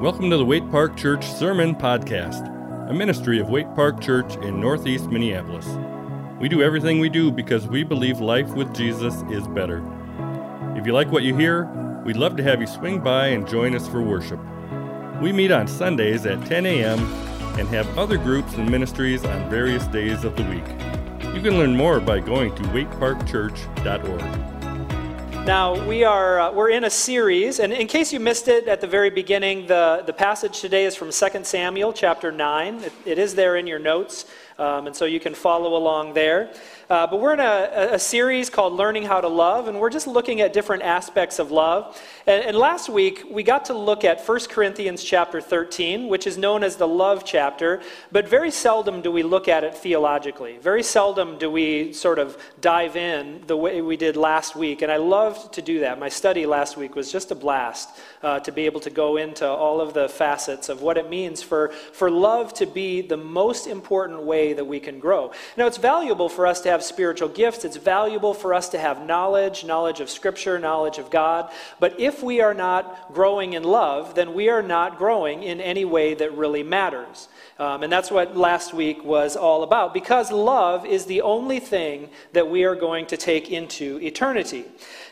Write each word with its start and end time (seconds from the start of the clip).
Welcome 0.00 0.28
to 0.28 0.36
the 0.36 0.44
Waite 0.44 0.70
Park 0.70 0.94
Church 0.94 1.26
Sermon 1.26 1.74
Podcast, 1.74 2.46
a 2.90 2.92
ministry 2.92 3.40
of 3.40 3.48
Waite 3.48 3.74
Park 3.74 3.98
Church 3.98 4.36
in 4.44 4.60
Northeast 4.60 5.06
Minneapolis. 5.06 5.66
We 6.38 6.50
do 6.50 6.60
everything 6.62 7.00
we 7.00 7.08
do 7.08 7.32
because 7.32 7.66
we 7.66 7.82
believe 7.82 8.20
life 8.20 8.50
with 8.50 8.74
Jesus 8.74 9.14
is 9.30 9.48
better. 9.48 9.82
If 10.76 10.84
you 10.86 10.92
like 10.92 11.10
what 11.10 11.22
you 11.22 11.34
hear, 11.34 11.64
we'd 12.04 12.18
love 12.18 12.36
to 12.36 12.42
have 12.42 12.60
you 12.60 12.66
swing 12.66 13.00
by 13.00 13.28
and 13.28 13.48
join 13.48 13.74
us 13.74 13.88
for 13.88 14.02
worship. 14.02 14.38
We 15.22 15.32
meet 15.32 15.50
on 15.50 15.66
Sundays 15.66 16.26
at 16.26 16.44
10 16.44 16.66
a.m. 16.66 16.98
and 17.58 17.66
have 17.68 17.98
other 17.98 18.18
groups 18.18 18.52
and 18.56 18.70
ministries 18.70 19.24
on 19.24 19.48
various 19.48 19.86
days 19.86 20.24
of 20.24 20.36
the 20.36 20.44
week. 20.44 20.66
You 21.34 21.40
can 21.40 21.56
learn 21.56 21.74
more 21.74 22.00
by 22.00 22.20
going 22.20 22.54
to 22.56 22.62
waiteparkchurch.org. 22.64 24.55
Now, 25.46 25.80
we 25.86 26.02
are, 26.02 26.40
uh, 26.40 26.50
we're 26.50 26.70
in 26.70 26.82
a 26.82 26.90
series, 26.90 27.60
and 27.60 27.72
in 27.72 27.86
case 27.86 28.12
you 28.12 28.18
missed 28.18 28.48
it 28.48 28.66
at 28.66 28.80
the 28.80 28.86
very 28.88 29.10
beginning, 29.10 29.68
the, 29.68 30.02
the 30.04 30.12
passage 30.12 30.60
today 30.60 30.86
is 30.86 30.96
from 30.96 31.12
2 31.12 31.44
Samuel 31.44 31.92
chapter 31.92 32.32
9. 32.32 32.82
it, 32.82 32.92
it 33.04 33.16
is 33.16 33.36
there 33.36 33.54
in 33.54 33.64
your 33.64 33.78
notes, 33.78 34.24
um, 34.58 34.88
and 34.88 34.96
so 34.96 35.04
you 35.04 35.20
can 35.20 35.36
follow 35.36 35.76
along 35.76 36.14
there. 36.14 36.52
Uh, 36.88 37.04
but 37.04 37.20
we're 37.20 37.32
in 37.32 37.40
a, 37.40 37.94
a, 37.94 37.98
series 37.98 38.48
called 38.48 38.72
Learning 38.72 39.02
How 39.02 39.20
to 39.20 39.26
Love, 39.26 39.66
and 39.66 39.80
we're 39.80 39.90
just 39.90 40.06
looking 40.06 40.40
at 40.40 40.52
different 40.52 40.84
aspects 40.84 41.40
of 41.40 41.50
love. 41.50 42.00
And, 42.28 42.44
and, 42.44 42.56
last 42.56 42.88
week, 42.88 43.24
we 43.28 43.42
got 43.42 43.64
to 43.64 43.74
look 43.74 44.04
at 44.04 44.24
1 44.24 44.40
Corinthians 44.48 45.02
chapter 45.02 45.40
13, 45.40 46.06
which 46.06 46.28
is 46.28 46.38
known 46.38 46.62
as 46.62 46.76
the 46.76 46.86
love 46.86 47.24
chapter, 47.24 47.82
but 48.12 48.28
very 48.28 48.52
seldom 48.52 49.02
do 49.02 49.10
we 49.10 49.24
look 49.24 49.48
at 49.48 49.64
it 49.64 49.74
theologically. 49.74 50.58
Very 50.58 50.84
seldom 50.84 51.38
do 51.38 51.50
we 51.50 51.92
sort 51.92 52.20
of 52.20 52.38
dive 52.60 52.94
in 52.94 53.42
the 53.48 53.56
way 53.56 53.82
we 53.82 53.96
did 53.96 54.16
last 54.16 54.54
week, 54.54 54.82
and 54.82 54.92
I 54.92 54.98
loved 54.98 55.54
to 55.54 55.62
do 55.62 55.80
that. 55.80 55.98
My 55.98 56.08
study 56.08 56.46
last 56.46 56.76
week 56.76 56.94
was 56.94 57.10
just 57.10 57.32
a 57.32 57.34
blast 57.34 57.98
uh, 58.22 58.38
to 58.40 58.52
be 58.52 58.64
able 58.64 58.80
to 58.80 58.90
go 58.90 59.16
into 59.16 59.48
all 59.48 59.80
of 59.80 59.92
the 59.92 60.08
facets 60.08 60.68
of 60.68 60.82
what 60.82 60.98
it 60.98 61.10
means 61.10 61.42
for, 61.42 61.70
for 61.92 62.12
love 62.12 62.54
to 62.54 62.66
be 62.66 63.00
the 63.00 63.16
most 63.16 63.66
important 63.66 64.22
way 64.22 64.52
that 64.52 64.64
we 64.64 64.78
can 64.78 65.00
grow. 65.00 65.32
Now, 65.56 65.66
it's 65.66 65.78
valuable 65.78 66.28
for 66.28 66.46
us 66.46 66.60
to 66.60 66.75
have 66.75 66.75
have 66.76 66.84
spiritual 66.84 67.30
gifts. 67.30 67.64
It's 67.64 67.78
valuable 67.78 68.34
for 68.34 68.52
us 68.52 68.68
to 68.68 68.78
have 68.78 69.06
knowledge, 69.06 69.64
knowledge 69.64 70.00
of 70.00 70.10
Scripture, 70.10 70.58
knowledge 70.58 70.98
of 70.98 71.10
God. 71.10 71.50
But 71.80 71.98
if 71.98 72.22
we 72.22 72.42
are 72.42 72.52
not 72.52 73.14
growing 73.14 73.54
in 73.54 73.64
love, 73.64 74.14
then 74.14 74.34
we 74.34 74.50
are 74.50 74.60
not 74.60 74.98
growing 74.98 75.42
in 75.42 75.62
any 75.62 75.86
way 75.86 76.12
that 76.12 76.36
really 76.36 76.62
matters. 76.62 77.28
Um, 77.58 77.82
and 77.82 77.90
that's 77.90 78.10
what 78.10 78.36
last 78.36 78.74
week 78.74 79.02
was 79.02 79.36
all 79.36 79.62
about. 79.62 79.94
Because 79.94 80.30
love 80.30 80.84
is 80.84 81.06
the 81.06 81.22
only 81.22 81.60
thing 81.60 82.10
that 82.34 82.50
we 82.50 82.64
are 82.64 82.76
going 82.76 83.06
to 83.06 83.16
take 83.16 83.50
into 83.50 83.98
eternity. 84.02 84.66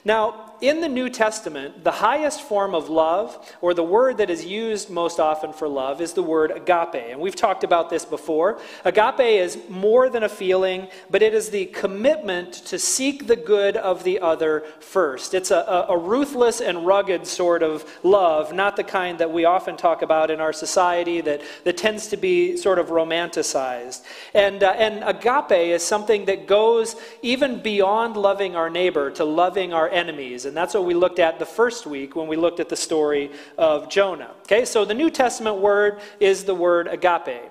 Now, 0.05 0.45
in 0.61 0.81
the 0.81 0.89
New 0.89 1.11
Testament, 1.11 1.85
the 1.85 1.91
highest 1.91 2.43
form 2.43 2.75
of 2.75 2.89
love, 2.89 3.55
or 3.61 3.75
the 3.75 3.85
word 3.85 4.19
that 4.19 4.31
is 4.31 4.45
used 4.45 4.89
most 4.89 5.21
often 5.21 5.53
for 5.53 5.69
love, 5.69 6.01
is 6.01 6.13
the 6.13 6.23
word 6.23 6.51
agape. 6.51 6.95
And 6.95 7.21
we've 7.21 7.37
talked 7.37 7.65
about 7.65 7.91
this 7.91 8.05
before. 8.05 8.61
Agape 8.85 9.21
is 9.21 9.59
more 9.69 10.09
than 10.09 10.23
a 10.23 10.29
feeling, 10.29 10.89
but 11.11 11.23
it 11.23 11.35
is 11.35 11.51
the 11.51 11.67
commitment 11.67 12.53
to 12.67 12.79
seek 12.79 13.27
the 13.27 13.37
good 13.37 13.77
of 13.77 14.05
the 14.05 14.21
other 14.21 14.61
first. 14.81 15.35
It's 15.35 15.51
a, 15.51 15.87
a, 15.89 15.99
ruthless 15.99 16.61
and 16.61 16.87
rugged 16.87 17.27
sort 17.27 17.63
of 17.63 17.85
love, 18.03 18.53
not 18.53 18.77
the 18.77 18.85
kind 18.85 19.19
that 19.19 19.33
we 19.33 19.45
often 19.45 19.77
talk 19.77 20.03
about 20.03 20.31
in 20.31 20.41
our 20.41 20.53
society 20.53 21.21
that, 21.23 21.43
that 21.65 21.77
tends 21.77 22.09
to 22.09 22.17
be 22.17 22.57
sort 22.57 22.79
of 22.79 22.89
romanticized. 22.89 24.03
And, 24.35 24.63
uh, 24.63 24.71
and 24.77 25.03
agape 25.05 25.73
is 25.75 25.83
something 25.83 26.27
that 26.27 26.47
goes 26.47 26.97
even 27.23 27.61
beyond 27.61 28.17
loving 28.17 28.57
our 28.57 28.71
neighbor 28.71 29.11
to 29.13 29.25
loving 29.25 29.73
our 29.73 29.89
enemies. 29.95 30.45
And 30.45 30.57
that's 30.57 30.75
what 30.75 30.85
we 30.85 30.95
looked 30.95 31.19
at 31.19 31.39
the 31.39 31.47
first 31.47 31.87
week 31.87 32.17
when 32.17 32.27
we 32.27 32.37
looked 32.37 32.61
at 32.61 32.69
the 32.69 32.77
story 32.77 33.31
of 33.57 33.89
Jonah. 33.89 34.33
Okay, 34.43 34.65
so 34.65 34.85
the 34.85 34.95
New 34.95 35.11
Testament 35.11 35.59
word 35.59 36.01
is 36.21 36.45
the 36.45 36.55
word 36.55 36.89
agape. 36.89 37.51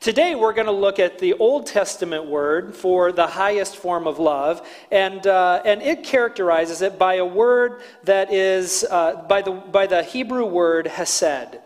Today, 0.00 0.34
we're 0.34 0.52
going 0.52 0.66
to 0.66 0.72
look 0.72 0.98
at 0.98 1.20
the 1.20 1.34
Old 1.34 1.66
Testament 1.66 2.26
word 2.26 2.74
for 2.74 3.12
the 3.12 3.28
highest 3.28 3.76
form 3.76 4.08
of 4.08 4.18
love, 4.18 4.66
and, 4.90 5.24
uh, 5.28 5.62
and 5.64 5.80
it 5.80 6.02
characterizes 6.02 6.82
it 6.82 6.98
by 6.98 7.14
a 7.14 7.24
word 7.24 7.82
that 8.02 8.32
is, 8.32 8.84
uh, 8.90 9.22
by, 9.28 9.42
the, 9.42 9.52
by 9.52 9.86
the 9.86 10.02
Hebrew 10.02 10.44
word 10.44 10.88
hesed. 10.88 11.60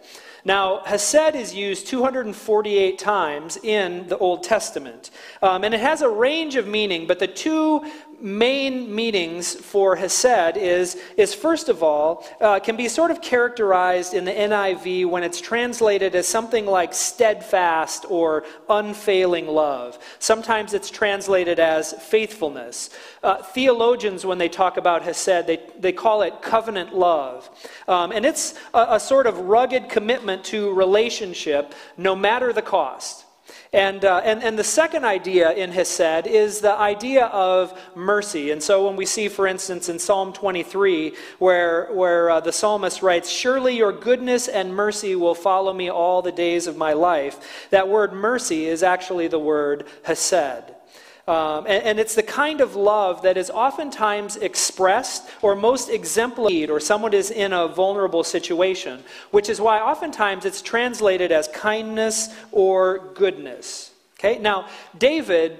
Now, 0.47 0.83
Hesed 0.85 1.35
is 1.35 1.57
used 1.57 1.89
248 1.89 3.01
times 3.01 3.57
in 3.57 4.07
the 4.07 4.17
Old 4.17 4.45
Testament. 4.45 5.11
Um, 5.43 5.65
and 5.65 5.75
it 5.75 5.81
has 5.81 6.03
a 6.03 6.09
range 6.09 6.55
of 6.55 6.69
meaning, 6.69 7.09
but 7.09 7.19
the 7.19 7.27
two 7.27 7.85
main 8.21 8.95
meanings 8.95 9.55
for 9.55 9.97
Hesed 9.97 10.57
is, 10.57 10.97
is 11.17 11.35
first 11.35 11.69
of 11.69 11.83
all, 11.83 12.27
uh, 12.41 12.59
can 12.61 12.77
be 12.77 12.89
sort 12.89 13.11
of 13.11 13.21
characterized 13.21 14.15
in 14.15 14.25
the 14.25 14.33
NIV 14.33 15.07
when 15.07 15.23
it's 15.23 15.41
translated 15.41 16.15
as 16.15 16.27
something 16.27 16.67
like 16.67 16.95
steadfast 16.95 18.07
or 18.09 18.45
unfailing 18.69 19.47
love. 19.47 19.99
Sometimes 20.19 20.73
it's 20.73 20.91
translated 20.91 21.59
as 21.59 21.93
faithfulness. 21.95 22.91
Uh, 23.23 23.43
theologians, 23.43 24.25
when 24.25 24.39
they 24.39 24.49
talk 24.49 24.77
about 24.77 25.03
Hesed, 25.03 25.47
they, 25.47 25.61
they 25.79 25.93
call 25.93 26.23
it 26.23 26.41
covenant 26.41 26.95
love. 26.95 27.51
Um, 27.87 28.13
and 28.13 28.25
it's 28.25 28.55
a, 28.73 28.87
a 28.91 29.01
sort 29.01 29.27
of 29.27 29.39
rugged 29.39 29.89
commitment 29.89 30.45
to 30.45 30.73
relationship 30.73 31.75
no 31.97 32.17
matter 32.17 32.53
the 32.53 32.63
cost. 32.63 33.26
And, 33.77 34.07
uh, 34.07 34.23
and, 34.25 34.43
and 34.43 34.59
the 34.59 34.65
second 34.65 35.05
idea 35.05 35.53
in 35.53 35.71
Hesed 35.71 36.27
is 36.27 36.61
the 36.61 36.73
idea 36.73 37.27
of 37.27 37.79
mercy. 37.95 38.51
And 38.51 38.63
so 38.63 38.87
when 38.87 38.97
we 38.97 39.05
see, 39.05 39.29
for 39.29 39.47
instance, 39.47 39.91
in 39.91 39.99
Psalm 39.99 40.33
23, 40.33 41.13
where, 41.39 41.93
where 41.93 42.31
uh, 42.31 42.41
the 42.41 42.53
psalmist 42.53 43.03
writes, 43.03 43.29
Surely 43.29 43.77
your 43.77 43.93
goodness 43.93 44.49
and 44.49 44.75
mercy 44.75 45.15
will 45.15 45.35
follow 45.35 45.75
me 45.75 45.91
all 45.91 46.23
the 46.23 46.33
days 46.33 46.67
of 46.67 46.79
my 46.79 46.95
life, 46.95 47.69
that 47.69 47.87
word 47.87 48.15
mercy 48.15 48.65
is 48.65 48.83
actually 48.83 49.29
the 49.29 49.39
word 49.39 49.87
Hesed. 50.05 50.76
Um, 51.29 51.67
and, 51.67 51.83
and, 51.83 51.99
it's 51.99 52.15
the 52.15 52.23
kind 52.23 52.61
of 52.61 52.77
love 52.77 53.23
that 53.23 53.37
is 53.37 53.51
oftentimes 53.51 54.37
expressed 54.37 55.29
or 55.43 55.57
most 55.57 55.89
exemplified, 55.89 56.71
or 56.71 56.79
someone 56.79 57.13
is 57.13 57.33
in 57.33 57.53
a 57.53 57.67
vulnerable 57.67 58.23
situation, 58.23 59.03
which 59.33 59.49
is 59.49 59.61
why 59.61 59.81
oftentimes 59.81 60.45
it's 60.45 60.63
translated 60.63 61.33
as 61.33 61.49
kindness 61.49 62.29
or 62.53 63.11
goodness. 63.15 63.91
Okay? 64.21 64.39
Now, 64.39 64.69
David 64.97 65.59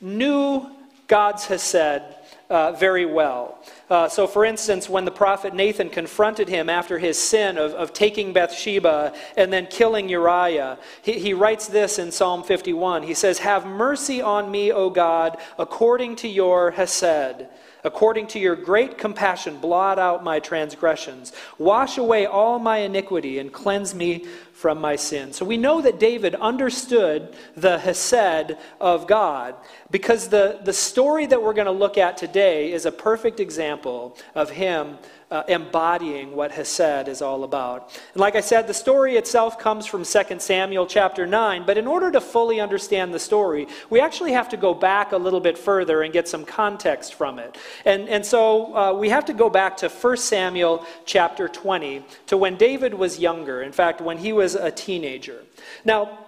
knew 0.00 0.70
God's 1.08 1.46
Hesed 1.46 2.02
uh, 2.50 2.72
very 2.72 3.04
well. 3.06 3.58
Uh, 3.90 4.08
so, 4.08 4.26
for 4.26 4.44
instance, 4.44 4.88
when 4.88 5.04
the 5.04 5.10
prophet 5.10 5.54
Nathan 5.54 5.90
confronted 5.90 6.48
him 6.48 6.68
after 6.68 6.98
his 6.98 7.18
sin 7.18 7.58
of, 7.58 7.72
of 7.72 7.92
taking 7.92 8.32
Bathsheba 8.32 9.12
and 9.36 9.52
then 9.52 9.66
killing 9.66 10.08
Uriah, 10.08 10.78
he, 11.02 11.18
he 11.18 11.34
writes 11.34 11.66
this 11.68 11.98
in 11.98 12.10
Psalm 12.10 12.42
51. 12.42 13.02
He 13.02 13.14
says, 13.14 13.38
Have 13.38 13.66
mercy 13.66 14.22
on 14.22 14.50
me, 14.50 14.72
O 14.72 14.90
God, 14.90 15.38
according 15.58 16.16
to 16.16 16.28
your 16.28 16.70
Hesed. 16.70 17.46
According 17.84 18.26
to 18.28 18.40
your 18.40 18.56
great 18.56 18.98
compassion, 18.98 19.58
blot 19.58 19.98
out 20.00 20.24
my 20.24 20.40
transgressions. 20.40 21.32
Wash 21.58 21.96
away 21.96 22.26
all 22.26 22.58
my 22.58 22.78
iniquity 22.78 23.38
and 23.38 23.52
cleanse 23.52 23.94
me 23.94 24.26
from 24.58 24.80
my 24.80 24.96
sin. 24.96 25.32
So 25.32 25.44
we 25.44 25.56
know 25.56 25.80
that 25.82 26.00
David 26.00 26.34
understood 26.34 27.36
the 27.54 27.78
Hesed 27.78 28.56
of 28.80 29.06
God 29.06 29.54
because 29.92 30.30
the, 30.30 30.58
the 30.64 30.72
story 30.72 31.26
that 31.26 31.40
we're 31.40 31.52
going 31.52 31.66
to 31.66 31.70
look 31.70 31.96
at 31.96 32.16
today 32.16 32.72
is 32.72 32.84
a 32.84 32.90
perfect 32.90 33.38
example 33.38 34.16
of 34.34 34.50
him 34.50 34.98
uh, 35.30 35.42
embodying 35.48 36.34
what 36.34 36.50
Hesed 36.52 37.08
is 37.08 37.20
all 37.20 37.44
about. 37.44 37.92
And 38.14 38.20
like 38.20 38.34
I 38.34 38.40
said, 38.40 38.66
the 38.66 38.74
story 38.74 39.16
itself 39.16 39.58
comes 39.58 39.86
from 39.86 40.04
2 40.04 40.38
Samuel 40.38 40.86
chapter 40.86 41.26
9, 41.26 41.64
but 41.66 41.76
in 41.76 41.86
order 41.86 42.10
to 42.12 42.20
fully 42.20 42.60
understand 42.60 43.12
the 43.12 43.18
story, 43.18 43.66
we 43.90 44.00
actually 44.00 44.32
have 44.32 44.48
to 44.50 44.56
go 44.56 44.72
back 44.72 45.12
a 45.12 45.16
little 45.16 45.40
bit 45.40 45.58
further 45.58 46.02
and 46.02 46.12
get 46.12 46.28
some 46.28 46.44
context 46.44 47.14
from 47.14 47.38
it. 47.38 47.58
And, 47.84 48.08
and 48.08 48.24
so 48.24 48.74
uh, 48.76 48.92
we 48.92 49.10
have 49.10 49.26
to 49.26 49.34
go 49.34 49.50
back 49.50 49.76
to 49.78 49.88
1 49.88 50.16
Samuel 50.16 50.84
chapter 51.04 51.48
20, 51.48 52.04
to 52.26 52.36
when 52.36 52.56
David 52.56 52.94
was 52.94 53.18
younger. 53.18 53.62
In 53.62 53.72
fact, 53.72 54.00
when 54.00 54.18
he 54.18 54.32
was 54.32 54.54
a 54.54 54.70
teenager. 54.70 55.42
Now, 55.84 56.18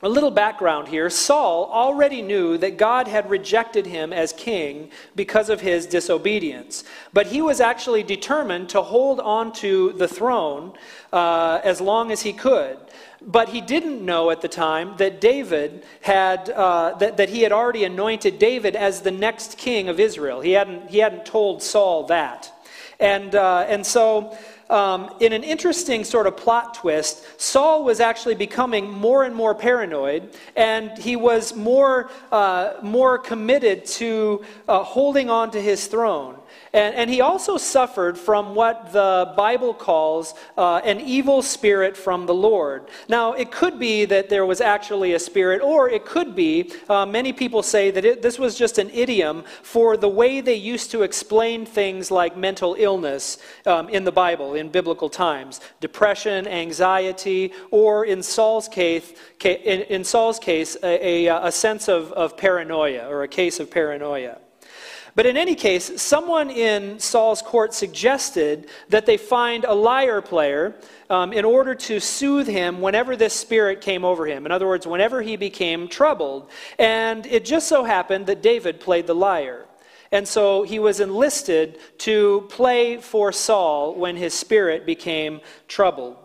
a 0.00 0.08
little 0.08 0.30
background 0.30 0.88
here 0.88 1.10
Saul 1.10 1.68
already 1.72 2.22
knew 2.22 2.56
that 2.58 2.78
God 2.78 3.08
had 3.08 3.28
rejected 3.28 3.86
him 3.86 4.12
as 4.12 4.32
king 4.32 4.90
because 5.16 5.48
of 5.48 5.60
his 5.60 5.86
disobedience. 5.86 6.84
But 7.12 7.26
he 7.26 7.42
was 7.42 7.60
actually 7.60 8.04
determined 8.04 8.68
to 8.70 8.82
hold 8.82 9.18
on 9.18 9.52
to 9.54 9.92
the 9.94 10.06
throne 10.06 10.74
uh, 11.12 11.60
as 11.64 11.80
long 11.80 12.12
as 12.12 12.22
he 12.22 12.32
could. 12.32 12.78
But 13.20 13.48
he 13.48 13.60
didn't 13.60 14.04
know 14.04 14.30
at 14.30 14.40
the 14.40 14.48
time 14.48 14.96
that 14.98 15.20
David 15.20 15.84
had, 16.02 16.48
uh, 16.50 16.94
that, 16.98 17.16
that 17.16 17.30
he 17.30 17.42
had 17.42 17.50
already 17.50 17.82
anointed 17.82 18.38
David 18.38 18.76
as 18.76 19.00
the 19.00 19.10
next 19.10 19.58
king 19.58 19.88
of 19.88 19.98
Israel. 19.98 20.40
He 20.40 20.52
hadn't, 20.52 20.90
he 20.90 20.98
hadn't 20.98 21.26
told 21.26 21.60
Saul 21.60 22.06
that. 22.06 22.52
And, 23.00 23.34
uh, 23.34 23.66
and 23.68 23.84
so 23.84 24.36
um, 24.70 25.14
in 25.20 25.32
an 25.32 25.44
interesting 25.44 26.04
sort 26.04 26.26
of 26.26 26.36
plot 26.36 26.74
twist, 26.74 27.24
Saul 27.40 27.84
was 27.84 28.00
actually 28.00 28.34
becoming 28.34 28.90
more 28.90 29.24
and 29.24 29.34
more 29.34 29.54
paranoid, 29.54 30.34
and 30.56 30.96
he 30.98 31.16
was 31.16 31.54
more, 31.54 32.10
uh, 32.30 32.74
more 32.82 33.18
committed 33.18 33.86
to 33.86 34.44
uh, 34.68 34.82
holding 34.82 35.30
on 35.30 35.50
to 35.52 35.60
his 35.60 35.86
throne. 35.86 36.36
And, 36.72 36.94
and 36.94 37.10
he 37.10 37.20
also 37.20 37.56
suffered 37.56 38.18
from 38.18 38.54
what 38.54 38.92
the 38.92 39.32
Bible 39.36 39.74
calls 39.74 40.34
uh, 40.56 40.80
an 40.84 41.00
evil 41.00 41.42
spirit 41.42 41.96
from 41.96 42.26
the 42.26 42.34
Lord. 42.34 42.88
Now, 43.08 43.32
it 43.32 43.50
could 43.50 43.78
be 43.78 44.04
that 44.06 44.28
there 44.28 44.46
was 44.46 44.60
actually 44.60 45.14
a 45.14 45.18
spirit, 45.18 45.62
or 45.62 45.88
it 45.88 46.04
could 46.04 46.34
be, 46.34 46.72
uh, 46.88 47.06
many 47.06 47.32
people 47.32 47.62
say 47.62 47.90
that 47.90 48.04
it, 48.04 48.22
this 48.22 48.38
was 48.38 48.56
just 48.56 48.78
an 48.78 48.90
idiom 48.90 49.44
for 49.62 49.96
the 49.96 50.08
way 50.08 50.40
they 50.40 50.54
used 50.54 50.90
to 50.90 51.02
explain 51.02 51.64
things 51.64 52.10
like 52.10 52.36
mental 52.36 52.76
illness 52.78 53.38
um, 53.66 53.88
in 53.88 54.04
the 54.04 54.12
Bible, 54.12 54.54
in 54.54 54.68
biblical 54.68 55.08
times 55.08 55.60
depression, 55.80 56.46
anxiety, 56.46 57.52
or 57.70 58.04
in 58.04 58.22
Saul's 58.22 58.68
case, 58.68 59.12
in, 59.44 59.82
in 59.82 60.04
Saul's 60.04 60.38
case 60.38 60.76
a, 60.82 61.26
a, 61.26 61.46
a 61.46 61.52
sense 61.52 61.88
of, 61.88 62.12
of 62.12 62.36
paranoia 62.36 63.08
or 63.08 63.22
a 63.22 63.28
case 63.28 63.60
of 63.60 63.70
paranoia. 63.70 64.38
But 65.18 65.26
in 65.26 65.36
any 65.36 65.56
case, 65.56 66.00
someone 66.00 66.48
in 66.48 67.00
Saul's 67.00 67.42
court 67.42 67.74
suggested 67.74 68.68
that 68.88 69.04
they 69.04 69.16
find 69.16 69.64
a 69.64 69.74
lyre 69.74 70.22
player 70.22 70.76
um, 71.10 71.32
in 71.32 71.44
order 71.44 71.74
to 71.74 71.98
soothe 71.98 72.46
him 72.46 72.80
whenever 72.80 73.16
this 73.16 73.34
spirit 73.34 73.80
came 73.80 74.04
over 74.04 74.26
him. 74.26 74.46
In 74.46 74.52
other 74.52 74.68
words, 74.68 74.86
whenever 74.86 75.20
he 75.20 75.34
became 75.34 75.88
troubled. 75.88 76.48
And 76.78 77.26
it 77.26 77.44
just 77.44 77.66
so 77.66 77.82
happened 77.82 78.26
that 78.26 78.42
David 78.42 78.78
played 78.78 79.08
the 79.08 79.14
lyre. 79.16 79.66
And 80.12 80.28
so 80.28 80.62
he 80.62 80.78
was 80.78 81.00
enlisted 81.00 81.80
to 81.98 82.46
play 82.48 82.98
for 82.98 83.32
Saul 83.32 83.96
when 83.96 84.14
his 84.16 84.34
spirit 84.34 84.86
became 84.86 85.40
troubled. 85.66 86.16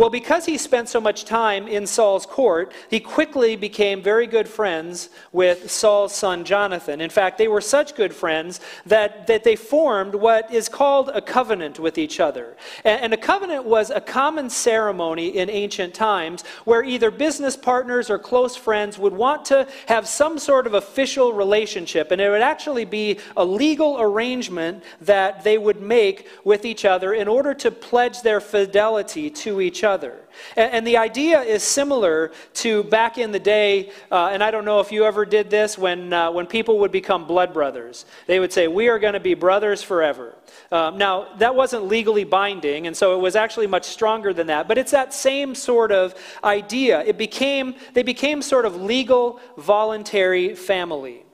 Well, 0.00 0.08
because 0.08 0.46
he 0.46 0.56
spent 0.56 0.88
so 0.88 0.98
much 0.98 1.26
time 1.26 1.68
in 1.68 1.86
Saul's 1.86 2.24
court, 2.24 2.72
he 2.88 3.00
quickly 3.00 3.54
became 3.54 4.02
very 4.02 4.26
good 4.26 4.48
friends 4.48 5.10
with 5.30 5.70
Saul's 5.70 6.14
son 6.14 6.46
Jonathan. 6.46 7.02
In 7.02 7.10
fact, 7.10 7.36
they 7.36 7.48
were 7.48 7.60
such 7.60 7.94
good 7.94 8.14
friends 8.14 8.60
that, 8.86 9.26
that 9.26 9.44
they 9.44 9.56
formed 9.56 10.14
what 10.14 10.50
is 10.50 10.70
called 10.70 11.10
a 11.10 11.20
covenant 11.20 11.78
with 11.78 11.98
each 11.98 12.18
other. 12.18 12.56
And, 12.82 13.02
and 13.02 13.12
a 13.12 13.18
covenant 13.18 13.66
was 13.66 13.90
a 13.90 14.00
common 14.00 14.48
ceremony 14.48 15.36
in 15.36 15.50
ancient 15.50 15.92
times 15.92 16.44
where 16.64 16.82
either 16.82 17.10
business 17.10 17.54
partners 17.54 18.08
or 18.08 18.18
close 18.18 18.56
friends 18.56 18.98
would 18.98 19.12
want 19.12 19.44
to 19.46 19.68
have 19.86 20.08
some 20.08 20.38
sort 20.38 20.66
of 20.66 20.72
official 20.72 21.34
relationship. 21.34 22.10
And 22.10 22.22
it 22.22 22.30
would 22.30 22.40
actually 22.40 22.86
be 22.86 23.18
a 23.36 23.44
legal 23.44 24.00
arrangement 24.00 24.82
that 25.02 25.44
they 25.44 25.58
would 25.58 25.82
make 25.82 26.26
with 26.42 26.64
each 26.64 26.86
other 26.86 27.12
in 27.12 27.28
order 27.28 27.52
to 27.52 27.70
pledge 27.70 28.22
their 28.22 28.40
fidelity 28.40 29.28
to 29.28 29.60
each 29.60 29.84
other 29.84 29.89
other. 29.90 30.14
And, 30.56 30.72
and 30.72 30.86
the 30.86 30.96
idea 30.96 31.40
is 31.42 31.62
similar 31.62 32.32
to 32.54 32.84
back 32.84 33.18
in 33.18 33.32
the 33.32 33.38
day, 33.38 33.90
uh, 34.10 34.30
and 34.32 34.42
I 34.42 34.50
don't 34.50 34.64
know 34.64 34.80
if 34.80 34.90
you 34.90 35.04
ever 35.04 35.26
did 35.26 35.50
this, 35.50 35.76
when, 35.76 36.12
uh, 36.12 36.30
when 36.30 36.46
people 36.46 36.78
would 36.78 36.92
become 36.92 37.26
blood 37.26 37.52
brothers. 37.52 38.06
They 38.26 38.40
would 38.40 38.52
say, 38.52 38.68
We 38.68 38.88
are 38.88 38.98
going 38.98 39.14
to 39.14 39.20
be 39.20 39.34
brothers 39.34 39.82
forever. 39.82 40.34
Um, 40.72 40.96
now, 40.96 41.34
that 41.38 41.54
wasn't 41.54 41.84
legally 41.86 42.24
binding, 42.24 42.86
and 42.86 42.96
so 42.96 43.14
it 43.14 43.20
was 43.20 43.36
actually 43.36 43.66
much 43.66 43.84
stronger 43.84 44.32
than 44.32 44.46
that, 44.46 44.68
but 44.68 44.78
it's 44.78 44.92
that 44.92 45.12
same 45.12 45.54
sort 45.54 45.92
of 45.92 46.14
idea. 46.42 47.02
It 47.02 47.18
became, 47.18 47.74
they 47.92 48.02
became 48.02 48.40
sort 48.40 48.64
of 48.64 48.80
legal, 48.80 49.40
voluntary 49.58 50.54
family. 50.54 51.24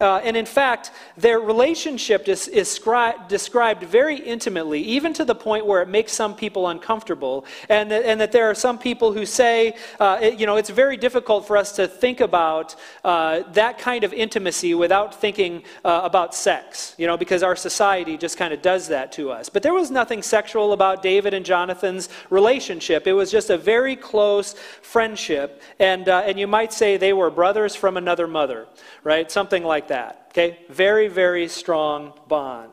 Uh, 0.00 0.20
and 0.24 0.36
in 0.36 0.46
fact, 0.46 0.90
their 1.16 1.40
relationship 1.40 2.28
is, 2.28 2.48
is 2.48 2.68
scri- 2.68 3.28
described 3.28 3.82
very 3.84 4.16
intimately, 4.16 4.80
even 4.80 5.12
to 5.12 5.24
the 5.24 5.34
point 5.34 5.66
where 5.66 5.82
it 5.82 5.88
makes 5.88 6.12
some 6.12 6.34
people 6.34 6.68
uncomfortable. 6.68 7.44
And, 7.68 7.90
that, 7.90 8.04
and 8.04 8.20
that 8.20 8.32
there 8.32 8.50
are 8.50 8.54
some 8.54 8.78
people 8.78 9.12
who 9.12 9.26
say, 9.26 9.74
uh, 10.00 10.18
it, 10.20 10.38
you 10.40 10.46
know, 10.46 10.56
it's 10.56 10.70
very 10.70 10.96
difficult 10.96 11.46
for 11.46 11.56
us 11.56 11.72
to 11.72 11.86
think 11.86 12.20
about 12.20 12.74
uh, 13.04 13.42
that 13.52 13.78
kind 13.78 14.04
of 14.04 14.12
intimacy 14.12 14.74
without 14.74 15.14
thinking 15.20 15.62
uh, 15.84 16.00
about 16.04 16.34
sex, 16.34 16.94
you 16.98 17.06
know, 17.06 17.16
because 17.16 17.42
our 17.42 17.56
society 17.56 18.16
just 18.16 18.36
kind 18.36 18.52
of 18.52 18.62
does 18.62 18.88
that 18.88 19.12
to 19.12 19.30
us. 19.30 19.48
But 19.48 19.62
there 19.62 19.74
was 19.74 19.90
nothing 19.90 20.22
sexual 20.22 20.72
about 20.72 21.02
David 21.02 21.34
and 21.34 21.44
Jonathan's 21.44 22.08
relationship. 22.30 23.06
It 23.06 23.12
was 23.12 23.30
just 23.30 23.50
a 23.50 23.58
very 23.58 23.96
close 23.96 24.54
friendship. 24.82 25.62
And, 25.78 26.08
uh, 26.08 26.22
and 26.26 26.38
you 26.38 26.46
might 26.46 26.72
say 26.72 26.96
they 26.96 27.12
were 27.12 27.30
brothers 27.30 27.74
from 27.74 27.96
another 27.96 28.26
mother, 28.26 28.66
right? 29.02 29.30
Something 29.30 29.63
like 29.64 29.74
like 29.74 29.88
that. 29.88 30.26
Okay? 30.30 30.58
Very, 30.68 31.08
very 31.08 31.48
strong 31.48 32.12
bond. 32.28 32.70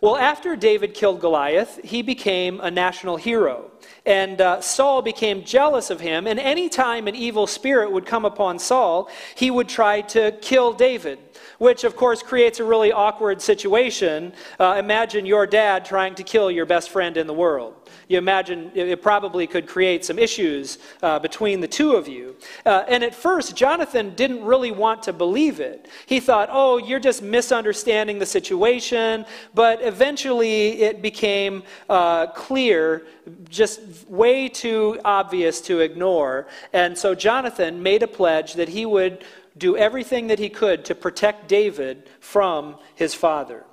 Well, 0.00 0.16
after 0.16 0.56
David 0.56 0.94
killed 0.94 1.20
Goliath, 1.20 1.78
he 1.84 2.00
became 2.00 2.60
a 2.60 2.70
national 2.70 3.16
hero. 3.16 3.70
And 4.06 4.40
uh, 4.40 4.60
Saul 4.62 5.02
became 5.02 5.44
jealous 5.44 5.90
of 5.90 6.00
him. 6.00 6.26
And 6.26 6.40
anytime 6.40 7.06
an 7.06 7.14
evil 7.14 7.46
spirit 7.46 7.92
would 7.92 8.06
come 8.06 8.24
upon 8.24 8.58
Saul, 8.58 9.10
he 9.34 9.50
would 9.50 9.68
try 9.68 10.00
to 10.16 10.32
kill 10.40 10.72
David 10.72 11.18
which 11.58 11.84
of 11.84 11.94
course 11.94 12.22
creates 12.22 12.58
a 12.58 12.64
really 12.64 12.90
awkward 12.90 13.40
situation. 13.42 14.32
Uh, 14.58 14.76
imagine 14.78 15.26
your 15.26 15.46
dad 15.46 15.84
trying 15.84 16.14
to 16.14 16.22
kill 16.22 16.50
your 16.50 16.64
best 16.64 16.88
friend 16.88 17.18
in 17.18 17.26
the 17.26 17.34
world. 17.34 17.74
You 18.10 18.18
imagine 18.18 18.72
it 18.74 19.02
probably 19.02 19.46
could 19.46 19.68
create 19.68 20.04
some 20.04 20.18
issues 20.18 20.78
uh, 21.00 21.20
between 21.20 21.60
the 21.60 21.68
two 21.68 21.92
of 21.92 22.08
you. 22.08 22.34
Uh, 22.66 22.82
and 22.88 23.04
at 23.04 23.14
first, 23.14 23.54
Jonathan 23.54 24.16
didn't 24.16 24.42
really 24.42 24.72
want 24.72 25.04
to 25.04 25.12
believe 25.12 25.60
it. 25.60 25.86
He 26.06 26.18
thought, 26.18 26.48
oh, 26.50 26.78
you're 26.78 26.98
just 26.98 27.22
misunderstanding 27.22 28.18
the 28.18 28.26
situation. 28.26 29.24
But 29.54 29.80
eventually, 29.82 30.82
it 30.82 31.02
became 31.02 31.62
uh, 31.88 32.26
clear, 32.26 33.06
just 33.48 33.80
way 34.08 34.48
too 34.48 34.98
obvious 35.04 35.60
to 35.60 35.78
ignore. 35.78 36.48
And 36.72 36.98
so 36.98 37.14
Jonathan 37.14 37.80
made 37.80 38.02
a 38.02 38.08
pledge 38.08 38.54
that 38.54 38.70
he 38.70 38.86
would 38.86 39.24
do 39.56 39.76
everything 39.76 40.26
that 40.26 40.40
he 40.40 40.48
could 40.48 40.84
to 40.86 40.96
protect 40.96 41.46
David 41.46 42.10
from 42.18 42.74
his 42.96 43.14
father. 43.14 43.64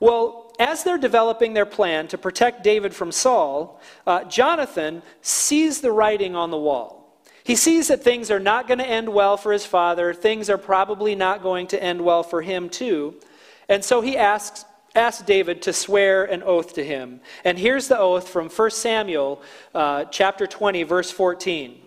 Well, 0.00 0.52
as 0.58 0.84
they're 0.84 0.98
developing 0.98 1.54
their 1.54 1.66
plan 1.66 2.08
to 2.08 2.18
protect 2.18 2.62
David 2.64 2.94
from 2.94 3.12
Saul, 3.12 3.80
uh, 4.06 4.24
Jonathan 4.24 5.02
sees 5.22 5.80
the 5.80 5.92
writing 5.92 6.34
on 6.36 6.50
the 6.50 6.58
wall. 6.58 6.98
He 7.44 7.56
sees 7.56 7.88
that 7.88 8.02
things 8.02 8.30
are 8.30 8.40
not 8.40 8.68
going 8.68 8.78
to 8.78 8.86
end 8.86 9.08
well 9.08 9.36
for 9.36 9.52
his 9.52 9.64
father. 9.64 10.12
Things 10.12 10.50
are 10.50 10.58
probably 10.58 11.14
not 11.14 11.42
going 11.42 11.68
to 11.68 11.82
end 11.82 12.00
well 12.00 12.22
for 12.22 12.42
him, 12.42 12.68
too. 12.68 13.14
And 13.68 13.84
so 13.84 14.00
he 14.00 14.16
asks, 14.16 14.64
asks 14.94 15.22
David 15.22 15.62
to 15.62 15.72
swear 15.72 16.24
an 16.24 16.42
oath 16.42 16.74
to 16.74 16.84
him. 16.84 17.20
And 17.44 17.58
here's 17.58 17.88
the 17.88 17.98
oath 17.98 18.28
from 18.28 18.50
1 18.50 18.70
Samuel 18.70 19.42
uh, 19.74 20.04
chapter 20.06 20.46
20, 20.46 20.82
verse 20.82 21.10
14. 21.10 21.80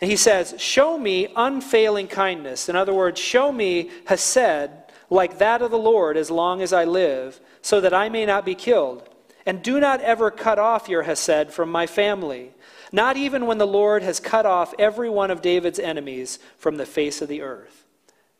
And 0.00 0.10
he 0.10 0.16
says, 0.16 0.54
Show 0.58 0.98
me 0.98 1.32
unfailing 1.34 2.08
kindness. 2.08 2.68
In 2.68 2.76
other 2.76 2.94
words, 2.94 3.20
show 3.20 3.50
me 3.50 3.90
hesed 4.04 4.70
like 5.10 5.38
that 5.38 5.62
of 5.62 5.70
the 5.70 5.78
Lord 5.78 6.16
as 6.16 6.30
long 6.30 6.60
as 6.62 6.72
I 6.72 6.84
live, 6.84 7.40
so 7.62 7.80
that 7.80 7.94
I 7.94 8.08
may 8.08 8.26
not 8.26 8.44
be 8.44 8.54
killed. 8.54 9.08
And 9.46 9.62
do 9.62 9.80
not 9.80 10.00
ever 10.02 10.30
cut 10.30 10.58
off 10.58 10.88
your 10.88 11.04
hesed 11.04 11.50
from 11.50 11.70
my 11.70 11.86
family, 11.86 12.52
not 12.92 13.16
even 13.16 13.46
when 13.46 13.58
the 13.58 13.66
Lord 13.66 14.02
has 14.02 14.20
cut 14.20 14.44
off 14.44 14.74
every 14.78 15.08
one 15.08 15.30
of 15.30 15.42
David's 15.42 15.78
enemies 15.78 16.38
from 16.58 16.76
the 16.76 16.86
face 16.86 17.22
of 17.22 17.28
the 17.28 17.42
earth. 17.42 17.84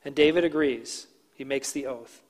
And 0.05 0.15
David 0.15 0.45
agrees. 0.45 1.07
He 1.35 1.45
makes 1.45 1.73
the 1.73 1.87
oath. 1.87 2.21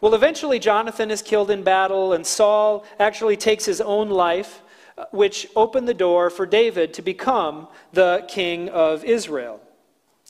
Well, 0.00 0.14
eventually, 0.14 0.58
Jonathan 0.58 1.10
is 1.10 1.22
killed 1.22 1.50
in 1.50 1.62
battle, 1.62 2.12
and 2.12 2.26
Saul 2.26 2.84
actually 2.98 3.36
takes 3.36 3.64
his 3.64 3.80
own 3.80 4.10
life 4.10 4.60
uh, 4.96 5.06
which 5.10 5.48
opened 5.56 5.88
the 5.88 5.94
door 5.94 6.30
for 6.30 6.46
David 6.46 6.94
to 6.94 7.02
become 7.02 7.66
the 7.92 8.24
king 8.28 8.68
of 8.68 9.02
Israel. 9.04 9.60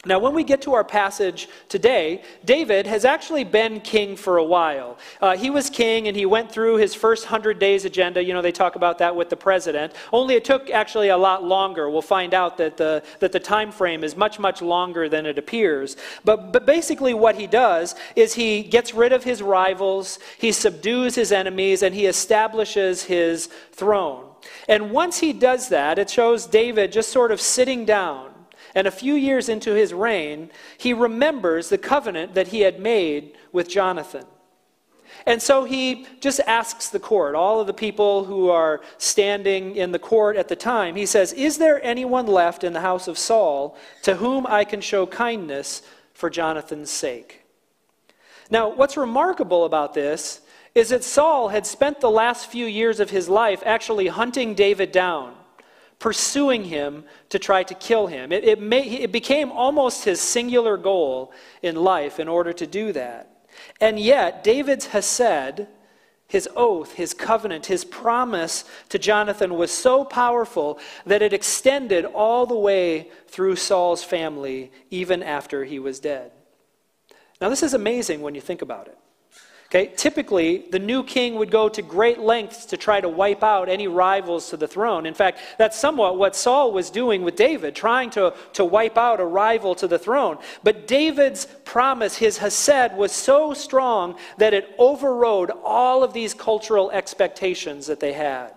Now, 0.06 0.18
when 0.18 0.34
we 0.34 0.44
get 0.44 0.60
to 0.62 0.74
our 0.74 0.84
passage 0.84 1.48
today, 1.68 2.22
David 2.44 2.86
has 2.86 3.04
actually 3.04 3.44
been 3.44 3.80
king 3.80 4.16
for 4.16 4.36
a 4.36 4.44
while. 4.44 4.98
Uh, 5.20 5.36
he 5.36 5.48
was 5.50 5.70
king 5.70 6.08
and 6.08 6.16
he 6.16 6.26
went 6.26 6.52
through 6.52 6.76
his 6.76 6.94
first 6.94 7.24
100 7.24 7.58
days 7.58 7.84
agenda. 7.84 8.22
You 8.22 8.34
know, 8.34 8.42
they 8.42 8.52
talk 8.52 8.76
about 8.76 8.98
that 8.98 9.16
with 9.16 9.30
the 9.30 9.36
president. 9.36 9.94
Only 10.12 10.34
it 10.34 10.44
took 10.44 10.68
actually 10.70 11.08
a 11.08 11.16
lot 11.16 11.42
longer. 11.42 11.88
We'll 11.88 12.02
find 12.02 12.34
out 12.34 12.58
that 12.58 12.76
the, 12.76 13.02
that 13.20 13.32
the 13.32 13.40
time 13.40 13.72
frame 13.72 14.04
is 14.04 14.14
much, 14.16 14.38
much 14.38 14.60
longer 14.60 15.08
than 15.08 15.24
it 15.24 15.38
appears. 15.38 15.96
But, 16.24 16.52
but 16.52 16.66
basically, 16.66 17.14
what 17.14 17.36
he 17.36 17.46
does 17.46 17.94
is 18.14 18.34
he 18.34 18.62
gets 18.62 18.92
rid 18.92 19.12
of 19.12 19.24
his 19.24 19.42
rivals, 19.42 20.18
he 20.38 20.52
subdues 20.52 21.14
his 21.14 21.32
enemies, 21.32 21.82
and 21.82 21.94
he 21.94 22.06
establishes 22.06 23.04
his 23.04 23.46
throne. 23.72 24.26
And 24.68 24.90
once 24.90 25.18
he 25.18 25.32
does 25.32 25.70
that, 25.70 25.98
it 25.98 26.10
shows 26.10 26.46
David 26.46 26.92
just 26.92 27.10
sort 27.10 27.32
of 27.32 27.40
sitting 27.40 27.84
down. 27.84 28.33
And 28.74 28.86
a 28.86 28.92
few 28.92 29.14
years 29.14 29.48
into 29.48 29.72
his 29.72 29.94
reign, 29.94 30.50
he 30.78 30.92
remembers 30.92 31.68
the 31.68 31.78
covenant 31.78 32.34
that 32.34 32.48
he 32.48 32.60
had 32.60 32.80
made 32.80 33.36
with 33.52 33.68
Jonathan. 33.68 34.26
And 35.26 35.40
so 35.40 35.64
he 35.64 36.06
just 36.20 36.40
asks 36.40 36.88
the 36.88 36.98
court, 36.98 37.34
all 37.34 37.60
of 37.60 37.66
the 37.66 37.74
people 37.74 38.24
who 38.24 38.50
are 38.50 38.82
standing 38.98 39.76
in 39.76 39.92
the 39.92 39.98
court 39.98 40.36
at 40.36 40.48
the 40.48 40.56
time, 40.56 40.96
he 40.96 41.06
says, 41.06 41.32
Is 41.32 41.58
there 41.58 41.82
anyone 41.84 42.26
left 42.26 42.64
in 42.64 42.72
the 42.72 42.80
house 42.80 43.08
of 43.08 43.16
Saul 43.16 43.76
to 44.02 44.16
whom 44.16 44.46
I 44.46 44.64
can 44.64 44.80
show 44.80 45.06
kindness 45.06 45.82
for 46.12 46.28
Jonathan's 46.28 46.90
sake? 46.90 47.42
Now, 48.50 48.68
what's 48.68 48.96
remarkable 48.96 49.64
about 49.64 49.94
this 49.94 50.40
is 50.74 50.88
that 50.90 51.04
Saul 51.04 51.48
had 51.48 51.66
spent 51.66 52.00
the 52.00 52.10
last 52.10 52.50
few 52.50 52.66
years 52.66 53.00
of 53.00 53.10
his 53.10 53.28
life 53.28 53.62
actually 53.64 54.08
hunting 54.08 54.54
David 54.54 54.92
down, 54.92 55.34
pursuing 56.04 56.64
him 56.64 57.02
to 57.30 57.38
try 57.38 57.62
to 57.62 57.72
kill 57.72 58.06
him. 58.08 58.30
It, 58.30 58.44
it, 58.44 58.60
may, 58.60 58.86
it 58.86 59.10
became 59.10 59.50
almost 59.50 60.04
his 60.04 60.20
singular 60.20 60.76
goal 60.76 61.32
in 61.62 61.76
life 61.76 62.20
in 62.20 62.28
order 62.28 62.52
to 62.52 62.66
do 62.66 62.92
that. 62.92 63.46
And 63.80 63.98
yet, 63.98 64.44
David's 64.44 64.88
Hesed, 64.88 65.66
his 66.28 66.46
oath, 66.54 66.92
his 66.92 67.14
covenant, 67.14 67.64
his 67.64 67.86
promise 67.86 68.66
to 68.90 68.98
Jonathan 68.98 69.54
was 69.54 69.70
so 69.70 70.04
powerful 70.04 70.78
that 71.06 71.22
it 71.22 71.32
extended 71.32 72.04
all 72.04 72.44
the 72.44 72.54
way 72.54 73.08
through 73.26 73.56
Saul's 73.56 74.04
family, 74.04 74.72
even 74.90 75.22
after 75.22 75.64
he 75.64 75.78
was 75.78 76.00
dead. 76.00 76.32
Now, 77.40 77.48
this 77.48 77.62
is 77.62 77.72
amazing 77.72 78.20
when 78.20 78.34
you 78.34 78.42
think 78.42 78.60
about 78.60 78.88
it. 78.88 78.98
Okay, 79.74 79.90
typically, 79.96 80.58
the 80.70 80.78
new 80.78 81.02
king 81.02 81.34
would 81.34 81.50
go 81.50 81.68
to 81.68 81.82
great 81.82 82.20
lengths 82.20 82.64
to 82.66 82.76
try 82.76 83.00
to 83.00 83.08
wipe 83.08 83.42
out 83.42 83.68
any 83.68 83.88
rivals 83.88 84.48
to 84.50 84.56
the 84.56 84.68
throne. 84.68 85.04
In 85.04 85.14
fact, 85.14 85.40
that's 85.58 85.76
somewhat 85.76 86.16
what 86.16 86.36
Saul 86.36 86.70
was 86.70 86.90
doing 86.90 87.22
with 87.22 87.34
David, 87.34 87.74
trying 87.74 88.10
to, 88.10 88.34
to 88.52 88.64
wipe 88.64 88.96
out 88.96 89.18
a 89.18 89.24
rival 89.24 89.74
to 89.74 89.88
the 89.88 89.98
throne. 89.98 90.38
But 90.62 90.86
David's 90.86 91.48
promise, 91.64 92.16
his 92.16 92.38
Hesed, 92.38 92.96
was 92.96 93.10
so 93.10 93.52
strong 93.52 94.16
that 94.38 94.54
it 94.54 94.72
overrode 94.78 95.50
all 95.64 96.04
of 96.04 96.12
these 96.12 96.34
cultural 96.34 96.92
expectations 96.92 97.88
that 97.88 97.98
they 97.98 98.12
had. 98.12 98.54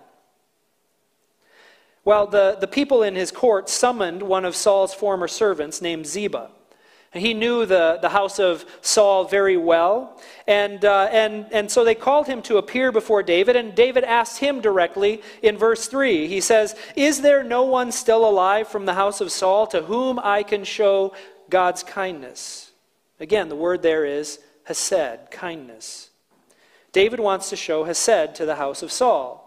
Well, 2.04 2.28
the, 2.28 2.58
the 2.60 2.68
people 2.68 3.02
in 3.02 3.16
his 3.16 3.32
court 3.32 3.68
summoned 3.68 4.22
one 4.22 4.44
of 4.44 4.54
Saul's 4.54 4.94
former 4.94 5.26
servants 5.26 5.82
named 5.82 6.06
Ziba. 6.06 6.52
He 7.18 7.34
knew 7.34 7.66
the, 7.66 7.98
the 8.00 8.08
house 8.08 8.38
of 8.38 8.64
Saul 8.80 9.24
very 9.24 9.56
well. 9.56 10.20
And, 10.46 10.84
uh, 10.84 11.08
and, 11.10 11.46
and 11.52 11.70
so 11.70 11.84
they 11.84 11.94
called 11.94 12.26
him 12.26 12.42
to 12.42 12.56
appear 12.56 12.92
before 12.92 13.22
David, 13.22 13.56
and 13.56 13.74
David 13.74 14.04
asked 14.04 14.38
him 14.38 14.60
directly 14.60 15.22
in 15.42 15.56
verse 15.56 15.86
3. 15.88 16.26
He 16.26 16.40
says, 16.40 16.74
Is 16.96 17.20
there 17.20 17.42
no 17.42 17.62
one 17.62 17.92
still 17.92 18.28
alive 18.28 18.68
from 18.68 18.86
the 18.86 18.94
house 18.94 19.20
of 19.20 19.32
Saul 19.32 19.66
to 19.68 19.82
whom 19.82 20.18
I 20.18 20.42
can 20.42 20.64
show 20.64 21.14
God's 21.50 21.82
kindness? 21.82 22.70
Again, 23.20 23.48
the 23.48 23.56
word 23.56 23.82
there 23.82 24.04
is 24.04 24.38
hesed, 24.64 25.30
kindness. 25.30 26.10
David 26.92 27.20
wants 27.20 27.50
to 27.50 27.56
show 27.56 27.84
hesed 27.84 28.34
to 28.36 28.46
the 28.46 28.56
house 28.56 28.82
of 28.82 28.92
Saul. 28.92 29.44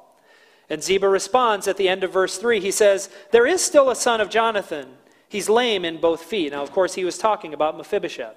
And 0.70 0.82
Ziba 0.82 1.10
responds 1.10 1.68
at 1.68 1.78
the 1.78 1.90
end 1.90 2.04
of 2.04 2.13
verse 2.13 2.38
3. 2.38 2.60
He 2.60 2.72
says, 2.72 3.10
There 3.32 3.46
is 3.46 3.63
still 3.63 3.90
a 3.90 3.96
son 3.96 4.22
of 4.22 4.30
Jonathan 4.30 4.88
He's 5.31 5.47
lame 5.47 5.85
in 5.85 6.01
both 6.01 6.23
feet. 6.23 6.51
Now, 6.51 6.61
of 6.61 6.73
course, 6.73 6.93
he 6.93 7.05
was 7.05 7.17
talking 7.17 7.53
about 7.53 7.77
Mephibosheth. 7.77 8.35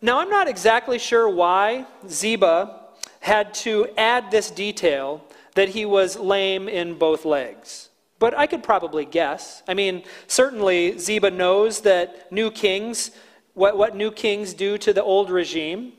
Now, 0.00 0.18
I'm 0.18 0.30
not 0.30 0.48
exactly 0.48 0.98
sure 0.98 1.28
why 1.28 1.84
Ziba 2.08 2.80
had 3.20 3.52
to 3.54 3.86
add 3.98 4.30
this 4.30 4.50
detail 4.50 5.22
that 5.56 5.68
he 5.68 5.84
was 5.84 6.16
lame 6.16 6.70
in 6.70 6.94
both 6.96 7.26
legs. 7.26 7.90
But 8.18 8.32
I 8.32 8.46
could 8.46 8.62
probably 8.62 9.04
guess. 9.04 9.62
I 9.68 9.74
mean, 9.74 10.04
certainly 10.26 10.96
Ziba 10.96 11.30
knows 11.30 11.82
that 11.82 12.32
new 12.32 12.50
kings, 12.50 13.10
what, 13.52 13.76
what 13.76 13.94
new 13.94 14.10
kings 14.10 14.54
do 14.54 14.78
to 14.78 14.94
the 14.94 15.02
old 15.02 15.28
regime. 15.28 15.92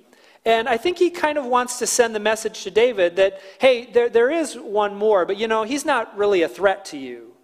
And 0.45 0.67
I 0.67 0.77
think 0.77 0.97
he 0.97 1.11
kind 1.11 1.37
of 1.37 1.45
wants 1.45 1.77
to 1.77 1.85
send 1.85 2.15
the 2.15 2.19
message 2.19 2.63
to 2.63 2.71
David 2.71 3.17
that, 3.17 3.39
hey, 3.59 3.85
there, 3.85 4.09
there 4.09 4.31
is 4.31 4.55
one 4.55 4.95
more, 4.95 5.27
but 5.27 5.37
you 5.37 5.47
know, 5.47 5.61
he's 5.61 5.85
not 5.85 6.17
really 6.17 6.41
a 6.41 6.49
threat 6.49 6.85
to 6.85 6.97
you. 6.97 7.34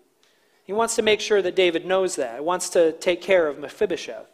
He 0.72 0.74
wants 0.74 0.96
to 0.96 1.02
make 1.02 1.20
sure 1.20 1.42
that 1.42 1.54
David 1.54 1.86
knows 1.86 2.16
that. 2.16 2.36
He 2.36 2.40
wants 2.40 2.70
to 2.70 2.94
take 2.94 3.22
care 3.22 3.50
of 3.50 3.60
Mephibosheth. 3.60 4.26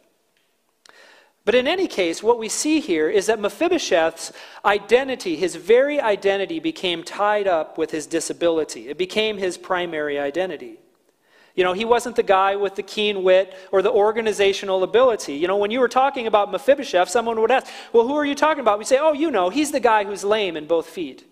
But 1.44 1.56
in 1.56 1.66
any 1.66 1.88
case, 1.88 2.22
what 2.22 2.38
we 2.38 2.48
see 2.48 2.78
here 2.78 3.10
is 3.10 3.26
that 3.26 3.40
Mephibosheth's 3.40 4.32
identity, 4.64 5.34
his 5.34 5.56
very 5.56 6.00
identity, 6.00 6.60
became 6.60 7.02
tied 7.02 7.48
up 7.48 7.76
with 7.76 7.90
his 7.90 8.06
disability. 8.06 8.88
It 8.88 8.96
became 8.96 9.36
his 9.36 9.58
primary 9.58 10.16
identity. 10.16 10.78
You 11.56 11.64
know, 11.64 11.72
he 11.72 11.84
wasn't 11.84 12.14
the 12.14 12.22
guy 12.22 12.54
with 12.54 12.76
the 12.76 12.84
keen 12.84 13.24
wit 13.24 13.52
or 13.72 13.82
the 13.82 13.90
organizational 13.90 14.84
ability. 14.84 15.34
You 15.34 15.48
know, 15.48 15.56
when 15.56 15.72
you 15.72 15.80
were 15.80 15.88
talking 15.88 16.28
about 16.28 16.52
Mephibosheth, 16.52 17.08
someone 17.08 17.40
would 17.40 17.50
ask, 17.50 17.66
Well, 17.92 18.06
who 18.06 18.14
are 18.14 18.24
you 18.24 18.36
talking 18.36 18.60
about? 18.60 18.78
We 18.78 18.84
say, 18.84 18.98
Oh, 19.00 19.12
you 19.12 19.32
know, 19.32 19.50
he's 19.50 19.72
the 19.72 19.80
guy 19.80 20.04
who's 20.04 20.22
lame 20.22 20.56
in 20.56 20.68
both 20.68 20.86
feet. 20.86 21.27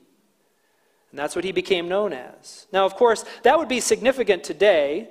And 1.16 1.23
that's 1.23 1.35
what 1.35 1.46
he 1.46 1.52
became 1.52 1.88
known 1.88 2.12
as. 2.12 2.66
Now, 2.75 2.85
of 2.85 2.94
course, 2.94 3.25
that 3.42 3.58
would 3.58 3.68
be 3.68 3.80
significant 3.80 4.44
today, 4.44 5.08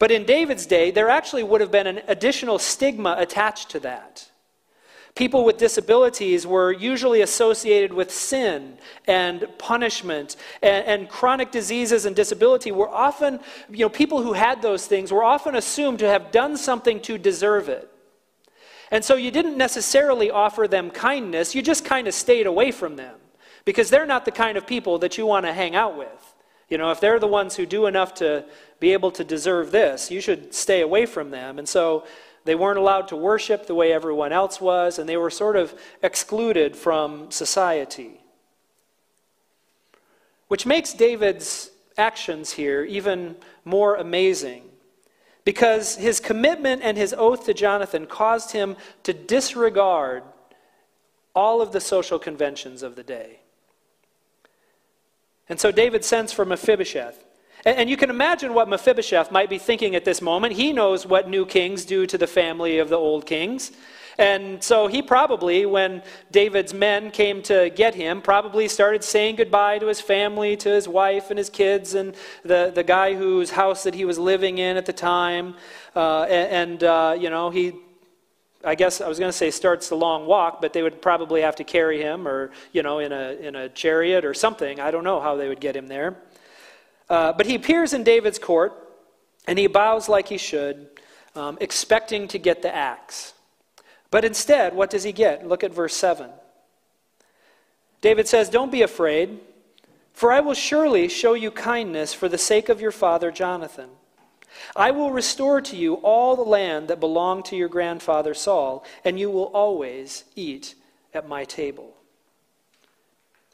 but 0.00 0.10
in 0.10 0.24
David's 0.24 0.66
day, 0.66 0.90
there 0.90 1.08
actually 1.08 1.44
would 1.44 1.60
have 1.60 1.70
been 1.70 1.86
an 1.86 2.00
additional 2.08 2.58
stigma 2.58 3.14
attached 3.16 3.70
to 3.70 3.78
that. 3.78 4.28
People 5.14 5.44
with 5.44 5.56
disabilities 5.56 6.44
were 6.44 6.72
usually 6.72 7.20
associated 7.20 7.92
with 7.92 8.10
sin 8.10 8.78
and 9.06 9.46
punishment, 9.58 10.34
and, 10.60 10.84
and, 10.86 11.08
chronic 11.08 11.52
diseases 11.52 12.04
and 12.04 12.16
disability 12.16 12.72
were 12.72 12.88
often, 12.88 13.38
you 13.70 13.84
know, 13.84 13.88
people 13.88 14.20
who 14.20 14.32
had 14.32 14.60
those 14.60 14.88
things 14.88 15.12
were 15.12 15.22
often 15.22 15.54
assumed 15.54 16.00
to 16.00 16.08
have 16.08 16.32
done 16.32 16.56
something 16.56 17.00
to 17.02 17.16
deserve 17.16 17.68
it. 17.68 17.88
And 18.90 19.04
so 19.04 19.14
you 19.14 19.30
didn't 19.30 19.56
necessarily 19.56 20.32
offer 20.32 20.66
them 20.66 20.90
kindness, 20.90 21.54
you 21.54 21.62
just 21.62 21.84
kind 21.84 22.08
of 22.08 22.14
stayed 22.14 22.48
away 22.48 22.72
from 22.72 22.96
them 22.96 23.14
because 23.68 23.90
they're 23.90 24.06
not 24.06 24.24
the 24.24 24.30
kind 24.30 24.56
of 24.56 24.66
people 24.66 24.98
that 25.00 25.18
you 25.18 25.26
want 25.26 25.44
to 25.44 25.52
hang 25.52 25.76
out 25.76 25.94
with. 25.94 26.34
You 26.70 26.78
know, 26.78 26.90
if 26.90 27.00
they're 27.00 27.18
the 27.18 27.26
ones 27.26 27.54
who 27.54 27.66
do 27.66 27.84
enough 27.84 28.14
to 28.14 28.46
be 28.80 28.94
able 28.94 29.10
to 29.10 29.22
deserve 29.22 29.72
this, 29.72 30.10
you 30.10 30.22
should 30.22 30.54
stay 30.54 30.80
away 30.80 31.04
from 31.04 31.30
them. 31.30 31.58
And 31.58 31.68
so 31.68 32.06
they 32.46 32.54
weren't 32.54 32.78
allowed 32.78 33.08
to 33.08 33.16
worship 33.16 33.66
the 33.66 33.74
way 33.74 33.92
everyone 33.92 34.32
else 34.32 34.58
was, 34.58 34.98
and 34.98 35.06
they 35.06 35.18
were 35.18 35.28
sort 35.28 35.54
of 35.54 35.78
excluded 36.02 36.76
from 36.76 37.30
society. 37.30 38.22
Which 40.46 40.64
makes 40.64 40.94
David's 40.94 41.70
actions 41.98 42.52
here 42.52 42.84
even 42.84 43.36
more 43.66 43.96
amazing 43.96 44.62
because 45.44 45.96
his 45.96 46.20
commitment 46.20 46.80
and 46.82 46.96
his 46.96 47.14
oath 47.18 47.44
to 47.44 47.52
Jonathan 47.52 48.06
caused 48.06 48.52
him 48.52 48.78
to 49.02 49.12
disregard 49.12 50.22
all 51.34 51.60
of 51.60 51.72
the 51.72 51.82
social 51.82 52.18
conventions 52.18 52.82
of 52.82 52.96
the 52.96 53.02
day. 53.02 53.37
And 55.48 55.58
so 55.58 55.70
David 55.70 56.04
sends 56.04 56.32
for 56.32 56.44
Mephibosheth. 56.44 57.24
And 57.64 57.90
you 57.90 57.96
can 57.96 58.08
imagine 58.08 58.54
what 58.54 58.68
Mephibosheth 58.68 59.32
might 59.32 59.50
be 59.50 59.58
thinking 59.58 59.94
at 59.94 60.04
this 60.04 60.22
moment. 60.22 60.54
He 60.54 60.72
knows 60.72 61.04
what 61.06 61.28
new 61.28 61.44
kings 61.44 61.84
do 61.84 62.06
to 62.06 62.16
the 62.16 62.26
family 62.26 62.78
of 62.78 62.88
the 62.88 62.96
old 62.96 63.26
kings. 63.26 63.72
And 64.16 64.62
so 64.62 64.88
he 64.88 65.00
probably, 65.00 65.64
when 65.64 66.02
David's 66.32 66.74
men 66.74 67.10
came 67.12 67.40
to 67.42 67.70
get 67.70 67.94
him, 67.94 68.20
probably 68.20 68.66
started 68.66 69.04
saying 69.04 69.36
goodbye 69.36 69.78
to 69.78 69.86
his 69.86 70.00
family, 70.00 70.56
to 70.56 70.68
his 70.68 70.88
wife 70.88 71.30
and 71.30 71.38
his 71.38 71.48
kids, 71.48 71.94
and 71.94 72.16
the, 72.44 72.72
the 72.74 72.82
guy 72.82 73.14
whose 73.14 73.50
house 73.50 73.84
that 73.84 73.94
he 73.94 74.04
was 74.04 74.18
living 74.18 74.58
in 74.58 74.76
at 74.76 74.86
the 74.86 74.92
time. 74.92 75.54
Uh, 75.94 76.22
and, 76.22 76.82
uh, 76.82 77.16
you 77.18 77.30
know, 77.30 77.50
he 77.50 77.74
I 78.64 78.74
guess 78.74 79.00
I 79.00 79.08
was 79.08 79.18
going 79.18 79.30
to 79.30 79.36
say 79.36 79.50
starts 79.50 79.88
the 79.88 79.94
long 79.94 80.26
walk, 80.26 80.60
but 80.60 80.72
they 80.72 80.82
would 80.82 81.00
probably 81.00 81.42
have 81.42 81.56
to 81.56 81.64
carry 81.64 82.02
him 82.02 82.26
or, 82.26 82.50
you 82.72 82.82
know, 82.82 82.98
in 82.98 83.12
a, 83.12 83.32
in 83.40 83.54
a 83.54 83.68
chariot 83.68 84.24
or 84.24 84.34
something. 84.34 84.80
I 84.80 84.90
don't 84.90 85.04
know 85.04 85.20
how 85.20 85.36
they 85.36 85.48
would 85.48 85.60
get 85.60 85.76
him 85.76 85.86
there. 85.86 86.16
Uh, 87.08 87.32
but 87.32 87.46
he 87.46 87.54
appears 87.54 87.92
in 87.92 88.02
David's 88.02 88.38
court 88.38 88.72
and 89.46 89.58
he 89.58 89.68
bows 89.68 90.08
like 90.08 90.28
he 90.28 90.38
should, 90.38 90.88
um, 91.36 91.56
expecting 91.60 92.26
to 92.28 92.38
get 92.38 92.62
the 92.62 92.74
axe. 92.74 93.32
But 94.10 94.24
instead, 94.24 94.74
what 94.74 94.90
does 94.90 95.04
he 95.04 95.12
get? 95.12 95.46
Look 95.46 95.62
at 95.62 95.72
verse 95.72 95.94
7. 95.94 96.30
David 98.00 98.26
says, 98.26 98.48
Don't 98.48 98.72
be 98.72 98.82
afraid, 98.82 99.38
for 100.12 100.32
I 100.32 100.40
will 100.40 100.54
surely 100.54 101.08
show 101.08 101.34
you 101.34 101.50
kindness 101.50 102.12
for 102.12 102.28
the 102.28 102.38
sake 102.38 102.68
of 102.68 102.80
your 102.80 102.90
father 102.90 103.30
Jonathan. 103.30 103.90
I 104.76 104.90
will 104.90 105.10
restore 105.10 105.60
to 105.60 105.76
you 105.76 105.94
all 105.94 106.36
the 106.36 106.42
land 106.42 106.88
that 106.88 107.00
belonged 107.00 107.46
to 107.46 107.56
your 107.56 107.68
grandfather 107.68 108.34
Saul, 108.34 108.84
and 109.04 109.18
you 109.18 109.30
will 109.30 109.46
always 109.46 110.24
eat 110.36 110.74
at 111.14 111.28
my 111.28 111.44
table. 111.44 111.94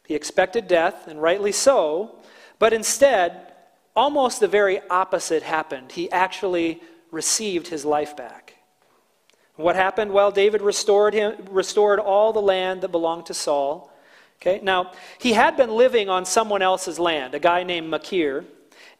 He 0.06 0.14
expected 0.14 0.68
death, 0.68 1.08
and 1.08 1.20
rightly 1.20 1.52
so, 1.52 2.16
but 2.58 2.72
instead, 2.72 3.52
almost 3.96 4.40
the 4.40 4.48
very 4.48 4.80
opposite 4.90 5.42
happened. 5.42 5.92
He 5.92 6.10
actually 6.10 6.80
received 7.10 7.68
his 7.68 7.84
life 7.84 8.16
back. 8.16 8.54
What 9.56 9.76
happened? 9.76 10.12
Well, 10.12 10.30
David 10.30 10.62
restored, 10.62 11.14
him, 11.14 11.36
restored 11.50 12.00
all 12.00 12.32
the 12.32 12.42
land 12.42 12.80
that 12.82 12.88
belonged 12.88 13.26
to 13.26 13.34
Saul. 13.34 13.92
Okay, 14.42 14.60
now, 14.62 14.92
he 15.18 15.32
had 15.32 15.56
been 15.56 15.70
living 15.70 16.08
on 16.08 16.24
someone 16.24 16.60
else's 16.60 16.98
land, 16.98 17.34
a 17.34 17.38
guy 17.38 17.62
named 17.62 17.88
Machir. 17.88 18.44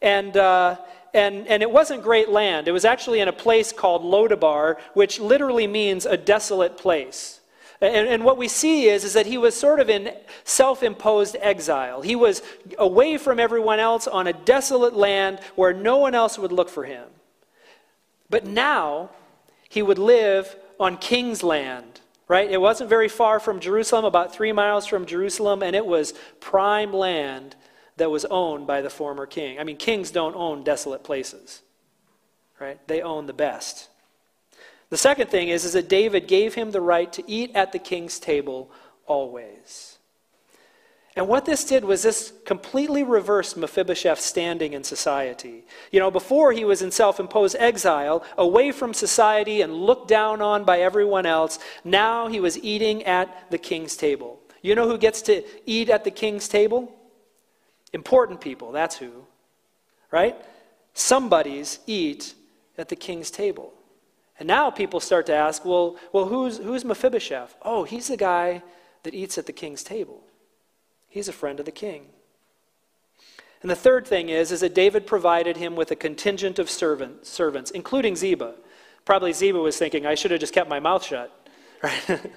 And, 0.01 0.35
uh, 0.35 0.77
and, 1.15 1.47
and 1.47 1.63
it 1.63 1.71
wasn't 1.71 2.03
great 2.03 2.29
land. 2.29 2.67
It 2.67 2.73
was 2.73 2.83
actually 2.83 3.21
in 3.21 3.29
a 3.29 3.33
place 3.33 3.71
called 3.71 4.03
Lodabar, 4.03 4.77
which 4.93 5.19
literally 5.19 5.65
means 5.65 6.05
a 6.05 6.17
desolate 6.17 6.77
place. 6.77 7.39
And, 7.79 8.07
and, 8.07 8.23
what 8.23 8.37
we 8.37 8.47
see 8.47 8.87
is, 8.87 9.03
is 9.03 9.13
that 9.13 9.25
he 9.25 9.37
was 9.37 9.55
sort 9.55 9.79
of 9.79 9.89
in 9.89 10.13
self 10.43 10.81
imposed 10.83 11.35
exile. 11.39 12.01
He 12.01 12.15
was 12.15 12.41
away 12.77 13.17
from 13.17 13.39
everyone 13.39 13.79
else 13.79 14.07
on 14.07 14.27
a 14.27 14.33
desolate 14.33 14.95
land 14.95 15.39
where 15.55 15.73
no 15.73 15.97
one 15.97 16.15
else 16.15 16.37
would 16.37 16.51
look 16.51 16.69
for 16.69 16.85
him. 16.85 17.05
But 18.29 18.45
now 18.45 19.09
he 19.69 19.81
would 19.81 19.99
live 19.99 20.55
on 20.79 20.97
king's 20.97 21.43
land, 21.43 22.01
right? 22.27 22.49
It 22.49 22.61
wasn't 22.61 22.89
very 22.89 23.09
far 23.09 23.39
from 23.39 23.59
Jerusalem, 23.59 24.05
about 24.05 24.33
three 24.33 24.51
miles 24.51 24.85
from 24.85 25.05
Jerusalem, 25.05 25.61
and 25.61 25.75
it 25.75 25.85
was 25.85 26.13
prime 26.39 26.93
land 26.93 27.55
that 27.97 28.11
was 28.11 28.25
owned 28.25 28.67
by 28.67 28.81
the 28.81 28.89
former 28.89 29.25
king. 29.25 29.59
I 29.59 29.63
mean, 29.63 29.77
kings 29.77 30.11
don't 30.11 30.35
own 30.35 30.63
desolate 30.63 31.03
places, 31.03 31.61
right? 32.59 32.79
They 32.87 33.01
own 33.01 33.25
the 33.25 33.33
best. 33.33 33.89
The 34.89 34.97
second 34.97 35.29
thing 35.29 35.49
is, 35.49 35.65
is 35.65 35.73
that 35.73 35.89
David 35.89 36.27
gave 36.27 36.53
him 36.53 36.71
the 36.71 36.81
right 36.81 37.11
to 37.13 37.29
eat 37.29 37.51
at 37.55 37.71
the 37.71 37.79
king's 37.79 38.19
table 38.19 38.71
always. 39.05 39.97
And 41.17 41.29
what 41.29 41.45
this 41.45 41.63
did 41.63 41.85
was 41.85 42.03
this 42.03 42.33
completely 42.45 43.01
reversed 43.01 43.55
Mephibosheth's 43.55 44.25
standing 44.25 44.73
in 44.73 44.83
society. 44.83 45.63
You 45.89 46.01
know, 46.01 46.11
before 46.11 46.51
he 46.51 46.65
was 46.65 46.81
in 46.81 46.91
self 46.91 47.21
imposed 47.21 47.55
exile, 47.57 48.23
away 48.37 48.73
from 48.73 48.93
society 48.93 49.61
and 49.61 49.73
looked 49.73 50.09
down 50.09 50.41
on 50.41 50.65
by 50.65 50.81
everyone 50.81 51.25
else. 51.25 51.57
Now 51.85 52.27
he 52.27 52.41
was 52.41 52.61
eating 52.61 53.03
at 53.03 53.49
the 53.49 53.57
king's 53.57 53.95
table. 53.95 54.41
You 54.61 54.75
know 54.75 54.87
who 54.87 54.97
gets 54.97 55.21
to 55.23 55.43
eat 55.65 55.89
at 55.89 56.03
the 56.03 56.11
king's 56.11 56.49
table? 56.49 56.93
Important 57.95 58.41
people, 58.41 58.73
that's 58.73 58.97
who. 58.97 59.25
Right? 60.11 60.35
Somebody's 60.93 61.79
eat 61.87 62.33
at 62.77 62.89
the 62.89 62.95
king's 62.95 63.31
table. 63.31 63.73
And 64.37 64.47
now 64.47 64.69
people 64.69 64.99
start 64.99 65.25
to 65.27 65.33
ask, 65.33 65.63
well, 65.63 65.95
well 66.11 66.25
who's, 66.25 66.57
who's 66.57 66.83
Mephibosheth? 66.83 67.55
Oh, 67.61 67.85
he's 67.85 68.09
the 68.09 68.17
guy 68.17 68.61
that 69.03 69.13
eats 69.13 69.37
at 69.37 69.45
the 69.45 69.53
king's 69.53 69.81
table. 69.81 70.21
He's 71.07 71.29
a 71.29 71.33
friend 71.33 71.57
of 71.57 71.65
the 71.65 71.71
king. 71.71 72.07
And 73.61 73.71
the 73.71 73.77
third 73.77 74.05
thing 74.05 74.27
is, 74.27 74.51
is 74.51 74.59
that 74.59 74.75
David 74.75 75.07
provided 75.07 75.55
him 75.55 75.77
with 75.77 75.89
a 75.89 75.95
contingent 75.95 76.59
of 76.59 76.69
servant, 76.69 77.25
servants, 77.25 77.71
including 77.71 78.17
Ziba. 78.17 78.55
Probably 79.05 79.31
Ziba 79.31 79.59
was 79.59 79.77
thinking, 79.77 80.05
I 80.05 80.15
should 80.15 80.31
have 80.31 80.41
just 80.41 80.53
kept 80.53 80.69
my 80.69 80.81
mouth 80.81 81.05
shut. 81.05 81.31
Right? 81.83 82.31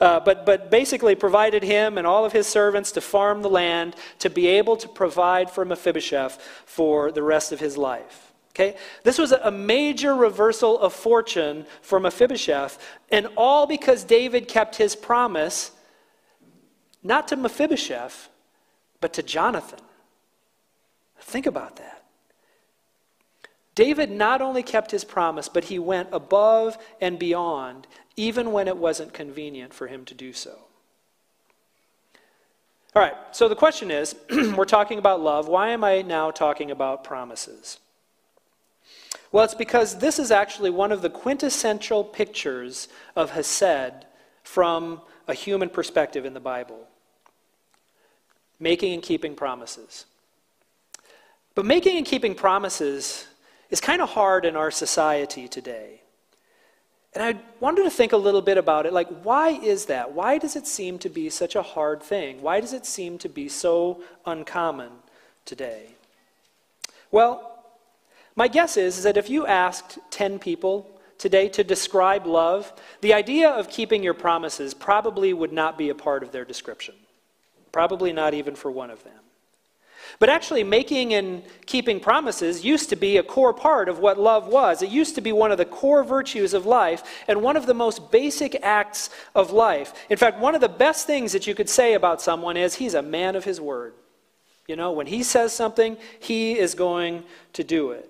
Uh, 0.00 0.20
but, 0.20 0.46
but 0.46 0.70
basically 0.70 1.14
provided 1.14 1.62
him 1.62 1.98
and 1.98 2.06
all 2.06 2.24
of 2.24 2.32
his 2.32 2.46
servants 2.46 2.92
to 2.92 3.00
farm 3.00 3.42
the 3.42 3.50
land 3.50 3.94
to 4.18 4.30
be 4.30 4.46
able 4.46 4.76
to 4.76 4.88
provide 4.88 5.50
for 5.50 5.64
Mephibosheth 5.64 6.40
for 6.64 7.12
the 7.12 7.22
rest 7.22 7.52
of 7.52 7.60
his 7.60 7.76
life. 7.76 8.32
Okay? 8.50 8.76
This 9.04 9.18
was 9.18 9.32
a 9.32 9.50
major 9.50 10.14
reversal 10.14 10.78
of 10.78 10.92
fortune 10.92 11.66
for 11.82 12.00
Mephibosheth, 12.00 12.78
and 13.10 13.28
all 13.36 13.66
because 13.66 14.04
David 14.04 14.48
kept 14.48 14.76
his 14.76 14.96
promise 14.96 15.72
not 17.02 17.28
to 17.28 17.36
Mephibosheth, 17.36 18.28
but 19.00 19.12
to 19.14 19.22
Jonathan. 19.22 19.80
Think 21.20 21.46
about 21.46 21.76
that. 21.76 22.04
David 23.74 24.10
not 24.10 24.42
only 24.42 24.62
kept 24.62 24.90
his 24.90 25.04
promise, 25.04 25.48
but 25.48 25.64
he 25.64 25.78
went 25.78 26.08
above 26.12 26.76
and 27.00 27.18
beyond, 27.18 27.86
even 28.20 28.52
when 28.52 28.68
it 28.68 28.76
wasn't 28.76 29.14
convenient 29.14 29.72
for 29.72 29.86
him 29.86 30.04
to 30.04 30.14
do 30.14 30.30
so. 30.34 30.58
All 32.94 33.00
right, 33.00 33.14
so 33.32 33.48
the 33.48 33.56
question 33.56 33.90
is 33.90 34.14
we're 34.30 34.66
talking 34.66 34.98
about 34.98 35.22
love. 35.22 35.48
Why 35.48 35.70
am 35.70 35.82
I 35.82 36.02
now 36.02 36.30
talking 36.30 36.70
about 36.70 37.02
promises? 37.02 37.78
Well, 39.32 39.44
it's 39.44 39.54
because 39.54 40.00
this 40.00 40.18
is 40.18 40.30
actually 40.30 40.68
one 40.68 40.92
of 40.92 41.00
the 41.00 41.08
quintessential 41.08 42.04
pictures 42.04 42.88
of 43.16 43.30
Hesed 43.30 44.04
from 44.42 45.00
a 45.26 45.32
human 45.32 45.70
perspective 45.70 46.26
in 46.26 46.34
the 46.34 46.40
Bible 46.40 46.86
making 48.62 48.92
and 48.92 49.02
keeping 49.02 49.34
promises. 49.34 50.04
But 51.54 51.64
making 51.64 51.96
and 51.96 52.04
keeping 52.04 52.34
promises 52.34 53.26
is 53.70 53.80
kind 53.80 54.02
of 54.02 54.10
hard 54.10 54.44
in 54.44 54.54
our 54.56 54.70
society 54.70 55.48
today. 55.48 56.02
And 57.12 57.24
I 57.24 57.40
wanted 57.58 57.84
to 57.84 57.90
think 57.90 58.12
a 58.12 58.16
little 58.16 58.42
bit 58.42 58.56
about 58.56 58.86
it. 58.86 58.92
Like, 58.92 59.08
why 59.22 59.50
is 59.50 59.86
that? 59.86 60.12
Why 60.12 60.38
does 60.38 60.54
it 60.54 60.66
seem 60.66 60.98
to 61.00 61.08
be 61.08 61.28
such 61.28 61.56
a 61.56 61.62
hard 61.62 62.02
thing? 62.02 62.40
Why 62.40 62.60
does 62.60 62.72
it 62.72 62.86
seem 62.86 63.18
to 63.18 63.28
be 63.28 63.48
so 63.48 64.02
uncommon 64.24 64.92
today? 65.44 65.96
Well, 67.10 67.64
my 68.36 68.46
guess 68.46 68.76
is, 68.76 68.98
is 68.98 69.04
that 69.04 69.16
if 69.16 69.28
you 69.28 69.44
asked 69.46 69.98
10 70.10 70.38
people 70.38 70.88
today 71.18 71.48
to 71.50 71.64
describe 71.64 72.26
love, 72.26 72.72
the 73.00 73.12
idea 73.12 73.50
of 73.50 73.68
keeping 73.68 74.04
your 74.04 74.14
promises 74.14 74.72
probably 74.72 75.32
would 75.32 75.52
not 75.52 75.76
be 75.76 75.88
a 75.88 75.94
part 75.94 76.22
of 76.22 76.30
their 76.30 76.44
description. 76.44 76.94
Probably 77.72 78.12
not 78.12 78.34
even 78.34 78.54
for 78.54 78.70
one 78.70 78.90
of 78.90 79.02
them. 79.02 79.19
But 80.18 80.28
actually, 80.28 80.64
making 80.64 81.14
and 81.14 81.42
keeping 81.66 82.00
promises 82.00 82.64
used 82.64 82.90
to 82.90 82.96
be 82.96 83.16
a 83.16 83.22
core 83.22 83.54
part 83.54 83.88
of 83.88 83.98
what 83.98 84.18
love 84.18 84.48
was. 84.48 84.82
It 84.82 84.90
used 84.90 85.14
to 85.14 85.20
be 85.20 85.32
one 85.32 85.52
of 85.52 85.58
the 85.58 85.64
core 85.64 86.04
virtues 86.04 86.54
of 86.54 86.66
life 86.66 87.02
and 87.26 87.42
one 87.42 87.56
of 87.56 87.66
the 87.66 87.74
most 87.74 88.10
basic 88.10 88.56
acts 88.62 89.10
of 89.34 89.50
life. 89.50 89.92
In 90.10 90.16
fact, 90.16 90.38
one 90.38 90.54
of 90.54 90.60
the 90.60 90.68
best 90.68 91.06
things 91.06 91.32
that 91.32 91.46
you 91.46 91.54
could 91.54 91.68
say 91.68 91.94
about 91.94 92.20
someone 92.20 92.56
is 92.56 92.74
he's 92.74 92.94
a 92.94 93.02
man 93.02 93.36
of 93.36 93.44
his 93.44 93.60
word. 93.60 93.94
You 94.66 94.76
know, 94.76 94.92
when 94.92 95.06
he 95.06 95.22
says 95.22 95.52
something, 95.52 95.96
he 96.20 96.58
is 96.58 96.74
going 96.74 97.24
to 97.54 97.64
do 97.64 97.90
it. 97.90 98.08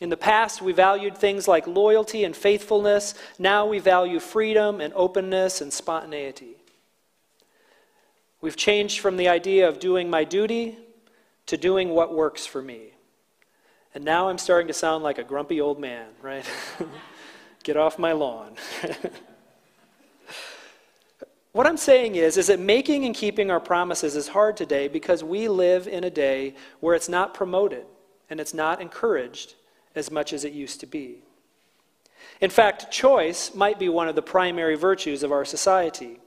In 0.00 0.08
the 0.08 0.16
past, 0.16 0.62
we 0.62 0.72
valued 0.72 1.16
things 1.16 1.46
like 1.46 1.66
loyalty 1.66 2.24
and 2.24 2.34
faithfulness. 2.34 3.14
Now 3.38 3.66
we 3.66 3.78
value 3.78 4.20
freedom 4.20 4.80
and 4.80 4.92
openness 4.94 5.60
and 5.60 5.72
spontaneity. 5.72 6.61
We've 8.42 8.56
changed 8.56 8.98
from 8.98 9.16
the 9.16 9.28
idea 9.28 9.68
of 9.68 9.78
doing 9.78 10.10
my 10.10 10.24
duty 10.24 10.76
to 11.46 11.56
doing 11.56 11.90
what 11.90 12.12
works 12.12 12.44
for 12.44 12.60
me. 12.60 12.90
And 13.94 14.04
now 14.04 14.28
I'm 14.28 14.38
starting 14.38 14.66
to 14.66 14.74
sound 14.74 15.04
like 15.04 15.18
a 15.18 15.22
grumpy 15.22 15.60
old 15.60 15.78
man, 15.78 16.08
right? 16.20 16.44
Get 17.62 17.76
off 17.76 18.00
my 18.00 18.10
lawn. 18.10 18.56
what 21.52 21.68
I'm 21.68 21.76
saying 21.76 22.16
is, 22.16 22.36
is 22.36 22.48
that 22.48 22.58
making 22.58 23.04
and 23.04 23.14
keeping 23.14 23.48
our 23.48 23.60
promises 23.60 24.16
is 24.16 24.26
hard 24.28 24.56
today 24.56 24.88
because 24.88 25.22
we 25.22 25.46
live 25.46 25.86
in 25.86 26.02
a 26.02 26.10
day 26.10 26.54
where 26.80 26.96
it's 26.96 27.08
not 27.08 27.34
promoted 27.34 27.86
and 28.28 28.40
it's 28.40 28.54
not 28.54 28.80
encouraged 28.80 29.54
as 29.94 30.10
much 30.10 30.32
as 30.32 30.44
it 30.44 30.52
used 30.52 30.80
to 30.80 30.86
be. 30.86 31.18
In 32.40 32.50
fact, 32.50 32.90
choice 32.90 33.54
might 33.54 33.78
be 33.78 33.88
one 33.88 34.08
of 34.08 34.16
the 34.16 34.22
primary 34.22 34.74
virtues 34.74 35.22
of 35.22 35.30
our 35.30 35.44
society 35.44 36.18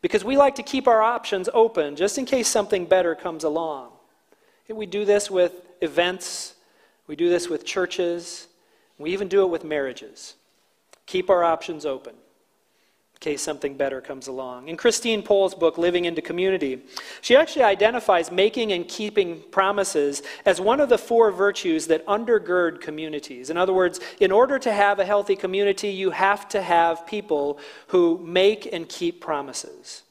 because 0.00 0.24
we 0.24 0.36
like 0.36 0.54
to 0.56 0.62
keep 0.62 0.86
our 0.86 1.02
options 1.02 1.48
open 1.52 1.96
just 1.96 2.18
in 2.18 2.24
case 2.24 2.48
something 2.48 2.86
better 2.86 3.14
comes 3.14 3.44
along. 3.44 3.90
We 4.68 4.86
do 4.86 5.04
this 5.04 5.30
with 5.30 5.52
events, 5.80 6.54
we 7.06 7.16
do 7.16 7.28
this 7.30 7.48
with 7.48 7.64
churches, 7.64 8.48
we 8.98 9.12
even 9.12 9.28
do 9.28 9.42
it 9.42 9.50
with 9.50 9.64
marriages. 9.64 10.34
Keep 11.06 11.30
our 11.30 11.42
options 11.42 11.86
open 11.86 12.14
case 13.20 13.42
something 13.42 13.74
better 13.74 14.00
comes 14.00 14.28
along. 14.28 14.68
In 14.68 14.76
Christine 14.76 15.22
Pohl's 15.22 15.54
book, 15.54 15.76
Living 15.76 16.04
into 16.04 16.22
Community, 16.22 16.82
she 17.20 17.34
actually 17.34 17.64
identifies 17.64 18.30
making 18.30 18.72
and 18.72 18.86
keeping 18.86 19.42
promises 19.50 20.22
as 20.46 20.60
one 20.60 20.80
of 20.80 20.88
the 20.88 20.98
four 20.98 21.32
virtues 21.32 21.88
that 21.88 22.06
undergird 22.06 22.80
communities. 22.80 23.50
In 23.50 23.56
other 23.56 23.72
words, 23.72 23.98
in 24.20 24.30
order 24.30 24.58
to 24.60 24.72
have 24.72 25.00
a 25.00 25.04
healthy 25.04 25.34
community, 25.34 25.88
you 25.88 26.10
have 26.10 26.48
to 26.50 26.62
have 26.62 27.06
people 27.06 27.58
who 27.88 28.18
make 28.24 28.72
and 28.72 28.88
keep 28.88 29.20
promises. 29.20 30.02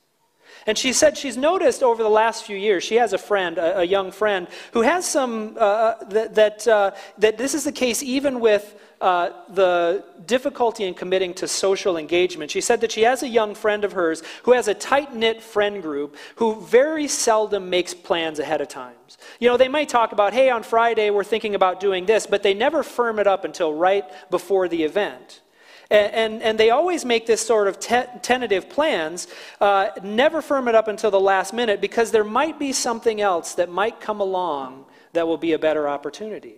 And 0.66 0.78
she 0.78 0.92
said 0.92 1.18
she's 1.18 1.38
noticed 1.38 1.82
over 1.82 2.04
the 2.04 2.10
last 2.10 2.44
few 2.44 2.58
years, 2.58 2.84
she 2.84 2.96
has 2.96 3.14
a 3.14 3.18
friend, 3.18 3.58
a, 3.58 3.80
a 3.80 3.84
young 3.86 4.12
friend, 4.12 4.48
who 4.74 4.82
has 4.82 5.08
some, 5.08 5.56
uh, 5.56 5.60
uh 5.60 6.04
that, 6.10 6.36
that, 6.36 6.68
uh, 6.68 6.92
that 7.20 7.38
this 7.38 7.54
is 7.54 7.64
the 7.64 7.72
case 7.72 8.04
even 8.04 8.42
with 8.42 8.76
uh, 9.00 9.30
the 9.50 10.04
difficulty 10.26 10.84
in 10.84 10.94
committing 10.94 11.34
to 11.36 11.48
social 11.48 11.98
engagement. 11.98 12.52
She 12.52 12.62
said 12.62 12.82
that 12.82 12.92
she 12.92 13.02
has 13.04 13.24
a 13.24 13.28
young 13.28 13.56
friend 13.56 13.84
of 13.84 13.94
hers 13.94 14.24
who 14.44 14.54
has 14.54 14.68
a 14.68 14.74
tight 14.74 15.14
knit 15.16 15.42
friend 15.42 15.82
group 15.82 16.16
who 16.38 16.62
very 16.62 17.08
seldom 17.08 17.70
makes 17.70 17.94
plans 17.94 18.40
ahead 18.40 18.62
of 18.62 18.68
time. 18.68 18.96
You 19.40 19.50
know, 19.50 19.58
they 19.58 19.68
might 19.68 19.90
talk 19.90 20.12
about, 20.12 20.34
hey, 20.34 20.50
on 20.50 20.64
Friday 20.64 21.10
we're 21.10 21.24
thinking 21.24 21.56
about 21.56 21.80
doing 21.80 22.06
this, 22.06 22.28
but 22.28 22.44
they 22.44 22.54
never 22.54 22.84
firm 22.84 23.20
it 23.20 23.28
up 23.28 23.46
until 23.46 23.74
right 23.74 24.04
before 24.30 24.68
the 24.68 24.84
event. 24.84 25.42
And, 25.90 26.14
and, 26.14 26.42
and 26.44 26.60
they 26.60 26.70
always 26.72 27.06
make 27.06 27.26
this 27.26 27.46
sort 27.46 27.68
of 27.68 27.80
te- 27.80 28.06
tentative 28.22 28.70
plans, 28.70 29.28
uh, 29.62 29.90
never 30.04 30.42
firm 30.42 30.68
it 30.68 30.76
up 30.76 30.88
until 30.88 31.12
the 31.12 31.20
last 31.20 31.54
minute 31.54 31.80
because 31.80 32.12
there 32.12 32.26
might 32.26 32.60
be 32.60 32.74
something 32.74 33.22
else 33.22 33.54
that 33.56 33.70
might 33.70 34.02
come 34.02 34.20
along 34.20 34.86
that 35.14 35.28
will 35.28 35.38
be 35.38 35.54
a 35.54 35.60
better 35.60 35.88
opportunity. 35.88 36.56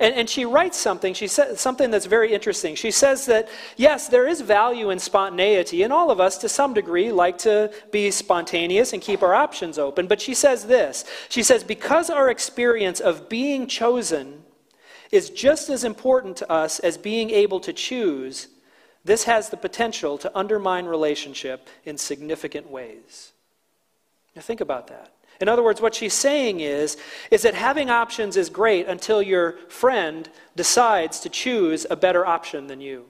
And, 0.00 0.14
and, 0.14 0.28
she 0.28 0.44
writes 0.44 0.78
something, 0.78 1.14
she 1.14 1.26
says 1.26 1.60
something 1.60 1.90
that's 1.90 2.06
very 2.06 2.32
interesting. 2.32 2.74
She 2.74 2.90
says 2.90 3.26
that, 3.26 3.48
yes, 3.76 4.08
there 4.08 4.26
is 4.26 4.40
value 4.40 4.90
in 4.90 4.98
spontaneity, 4.98 5.82
and 5.82 5.92
all 5.92 6.10
of 6.10 6.20
us, 6.20 6.38
to 6.38 6.48
some 6.48 6.74
degree, 6.74 7.10
like 7.10 7.38
to 7.38 7.72
be 7.90 8.10
spontaneous 8.10 8.92
and 8.92 9.02
keep 9.02 9.22
our 9.22 9.34
options 9.34 9.78
open. 9.78 10.06
But 10.06 10.20
she 10.20 10.34
says 10.34 10.66
this 10.66 11.04
She 11.28 11.42
says, 11.42 11.64
because 11.64 12.10
our 12.10 12.30
experience 12.30 13.00
of 13.00 13.28
being 13.28 13.66
chosen 13.66 14.44
is 15.10 15.30
just 15.30 15.68
as 15.68 15.84
important 15.84 16.36
to 16.38 16.50
us 16.50 16.78
as 16.80 16.98
being 16.98 17.30
able 17.30 17.60
to 17.60 17.72
choose, 17.72 18.48
this 19.04 19.24
has 19.24 19.48
the 19.48 19.56
potential 19.56 20.18
to 20.18 20.38
undermine 20.38 20.84
relationship 20.86 21.68
in 21.84 21.96
significant 21.96 22.70
ways. 22.70 23.32
Now, 24.36 24.42
think 24.42 24.60
about 24.60 24.88
that. 24.88 25.12
In 25.40 25.48
other 25.48 25.62
words, 25.62 25.80
what 25.80 25.94
she's 25.94 26.14
saying 26.14 26.60
is, 26.60 26.96
is 27.30 27.42
that 27.42 27.54
having 27.54 27.90
options 27.90 28.36
is 28.36 28.50
great 28.50 28.86
until 28.88 29.22
your 29.22 29.52
friend 29.68 30.28
decides 30.56 31.20
to 31.20 31.28
choose 31.28 31.86
a 31.88 31.96
better 31.96 32.26
option 32.26 32.66
than 32.66 32.80
you. 32.80 33.06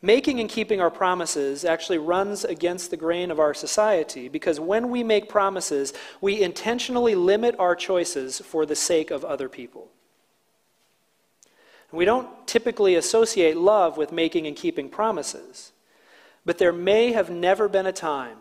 Making 0.00 0.40
and 0.40 0.48
keeping 0.48 0.80
our 0.80 0.90
promises 0.90 1.64
actually 1.64 1.98
runs 1.98 2.44
against 2.44 2.90
the 2.90 2.96
grain 2.96 3.30
of 3.30 3.38
our 3.38 3.54
society 3.54 4.28
because 4.28 4.58
when 4.58 4.90
we 4.90 5.04
make 5.04 5.28
promises, 5.28 5.92
we 6.20 6.42
intentionally 6.42 7.14
limit 7.14 7.54
our 7.58 7.76
choices 7.76 8.40
for 8.40 8.66
the 8.66 8.74
sake 8.74 9.12
of 9.12 9.24
other 9.24 9.48
people. 9.48 9.88
We 11.92 12.04
don't 12.04 12.46
typically 12.48 12.94
associate 12.94 13.56
love 13.56 13.96
with 13.96 14.12
making 14.12 14.46
and 14.46 14.56
keeping 14.56 14.88
promises. 14.88 15.72
But 16.44 16.58
there 16.58 16.72
may 16.72 17.12
have 17.12 17.30
never 17.30 17.68
been 17.68 17.86
a 17.86 17.92
time 17.92 18.38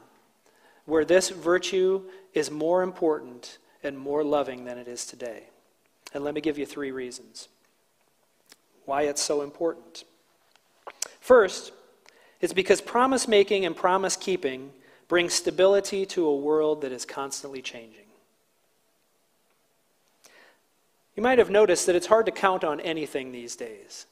where 0.91 1.05
this 1.05 1.29
virtue 1.29 2.01
is 2.33 2.51
more 2.51 2.83
important 2.83 3.59
and 3.81 3.97
more 3.97 4.25
loving 4.25 4.65
than 4.65 4.77
it 4.77 4.89
is 4.89 5.05
today. 5.05 5.43
And 6.13 6.21
let 6.21 6.35
me 6.35 6.41
give 6.41 6.57
you 6.57 6.65
three 6.65 6.91
reasons 6.91 7.47
why 8.83 9.03
it's 9.03 9.21
so 9.21 9.41
important. 9.41 10.03
First, 11.21 11.71
it's 12.41 12.51
because 12.51 12.81
promise 12.81 13.25
making 13.25 13.65
and 13.65 13.73
promise 13.73 14.17
keeping 14.17 14.73
bring 15.07 15.29
stability 15.29 16.05
to 16.07 16.25
a 16.25 16.35
world 16.35 16.81
that 16.81 16.91
is 16.91 17.05
constantly 17.05 17.61
changing. 17.61 18.07
You 21.15 21.23
might 21.23 21.39
have 21.39 21.49
noticed 21.49 21.85
that 21.85 21.95
it's 21.95 22.07
hard 22.07 22.25
to 22.25 22.33
count 22.33 22.65
on 22.65 22.81
anything 22.81 23.31
these 23.31 23.55
days. 23.55 24.07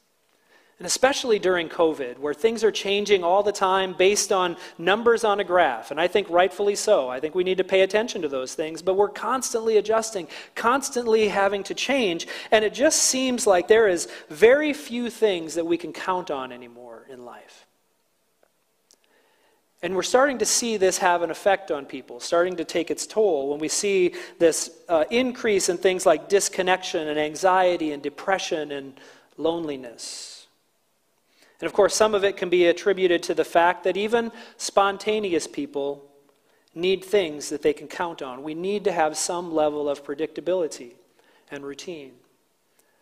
And 0.80 0.86
especially 0.86 1.40
during 1.40 1.68
COVID, 1.68 2.20
where 2.20 2.34
things 2.34 2.64
are 2.64 2.72
changing 2.72 3.22
all 3.22 3.44
the 3.44 3.52
time 3.52 3.94
based 3.94 4.32
on 4.32 4.56
numbers 4.78 5.26
on 5.26 5.42
a 5.42 5.44
graph. 5.44 5.92
And 5.92 6.00
I 6.00 6.08
think 6.08 6.30
rightfully 6.30 6.76
so. 6.76 7.10
I 7.10 7.20
think 7.20 7.36
we 7.36 7.44
need 7.44 7.58
to 7.58 7.66
pay 7.66 7.82
attention 7.82 8.22
to 8.22 8.30
those 8.30 8.56
things. 8.56 8.82
But 8.82 8.94
we're 8.94 9.10
constantly 9.10 9.76
adjusting, 9.76 10.30
constantly 10.56 11.28
having 11.28 11.64
to 11.64 11.74
change. 11.74 12.28
And 12.50 12.64
it 12.64 12.74
just 12.74 13.04
seems 13.04 13.46
like 13.46 13.68
there 13.68 13.90
is 13.90 14.08
very 14.30 14.72
few 14.72 15.10
things 15.10 15.56
that 15.56 15.66
we 15.66 15.78
can 15.78 15.92
count 15.92 16.32
on 16.32 16.54
anymore 16.54 17.06
in 17.10 17.26
life. 17.26 17.66
And 19.82 19.98
we're 19.98 20.04
starting 20.04 20.38
to 20.38 20.46
see 20.46 20.78
this 20.78 20.98
have 21.00 21.24
an 21.24 21.32
effect 21.32 21.72
on 21.72 21.86
people, 21.86 22.22
starting 22.22 22.56
to 22.56 22.64
take 22.64 22.90
its 22.90 23.06
toll 23.06 23.50
when 23.50 23.60
we 23.60 23.68
see 23.68 24.14
this 24.38 24.72
uh, 24.88 25.04
increase 25.10 25.68
in 25.68 25.78
things 25.78 26.06
like 26.06 26.30
disconnection 26.30 27.10
and 27.10 27.20
anxiety 27.20 27.92
and 27.92 28.02
depression 28.02 28.72
and 28.72 28.98
loneliness. 29.36 30.39
And 31.62 31.68
of 31.68 31.74
course, 31.74 31.96
some 31.96 32.16
of 32.16 32.24
it 32.24 32.38
can 32.38 32.50
be 32.50 32.68
attributed 32.68 33.24
to 33.24 33.34
the 33.34 33.44
fact 33.44 33.84
that 33.84 33.98
even 33.98 34.32
spontaneous 34.58 35.48
people 35.48 36.06
need 36.74 37.04
things 37.04 37.50
that 37.50 37.62
they 37.62 37.74
can 37.74 37.88
count 37.88 38.22
on. 38.22 38.44
We 38.44 38.54
need 38.54 38.84
to 38.86 38.92
have 38.92 39.18
some 39.18 39.54
level 39.54 39.90
of 39.90 40.06
predictability 40.06 40.92
and 41.52 41.66
routine, 41.66 42.14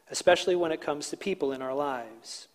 especially 0.10 0.56
when 0.56 0.72
it 0.72 0.82
comes 0.82 1.10
to 1.10 1.18
people 1.18 1.52
in 1.52 1.62
our 1.62 1.74
lives. 1.74 2.48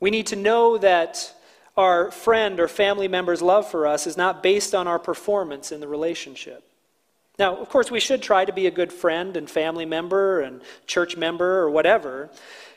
We 0.00 0.10
need 0.10 0.28
to 0.28 0.36
know 0.36 0.78
that 0.78 1.34
our 1.76 2.10
friend 2.10 2.60
or 2.60 2.68
family 2.68 3.08
member's 3.08 3.42
love 3.42 3.70
for 3.70 3.86
us 3.86 4.06
is 4.06 4.16
not 4.16 4.42
based 4.42 4.74
on 4.74 4.86
our 4.86 4.98
performance 4.98 5.72
in 5.72 5.80
the 5.80 5.88
relationship. 5.88 6.64
Now, 7.38 7.56
of 7.56 7.68
course, 7.68 7.90
we 7.90 8.00
should 8.00 8.22
try 8.22 8.44
to 8.44 8.52
be 8.52 8.66
a 8.66 8.70
good 8.70 8.92
friend 8.92 9.36
and 9.36 9.48
family 9.48 9.86
member 9.86 10.40
and 10.40 10.60
church 10.86 11.16
member 11.16 11.60
or 11.60 11.70
whatever, 11.70 12.30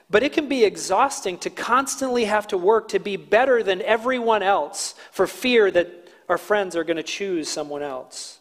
but 0.10 0.24
it 0.24 0.34
can 0.34 0.48
be 0.48 0.64
exhausting 0.64 1.38
to 1.40 1.50
constantly 1.50 2.26
have 2.26 2.48
to 2.48 2.58
work 2.58 2.90
to 2.90 3.00
be 3.00 3.18
better 3.18 3.64
than 3.64 3.82
everyone 3.82 4.44
else 4.44 4.96
for 5.12 5.26
fear 5.26 5.72
that 5.72 6.10
our 6.30 6.38
friends 6.38 6.76
are 6.76 6.84
going 6.84 6.98
to 6.98 7.04
choose 7.04 7.50
someone 7.50 7.82
else 7.82 8.40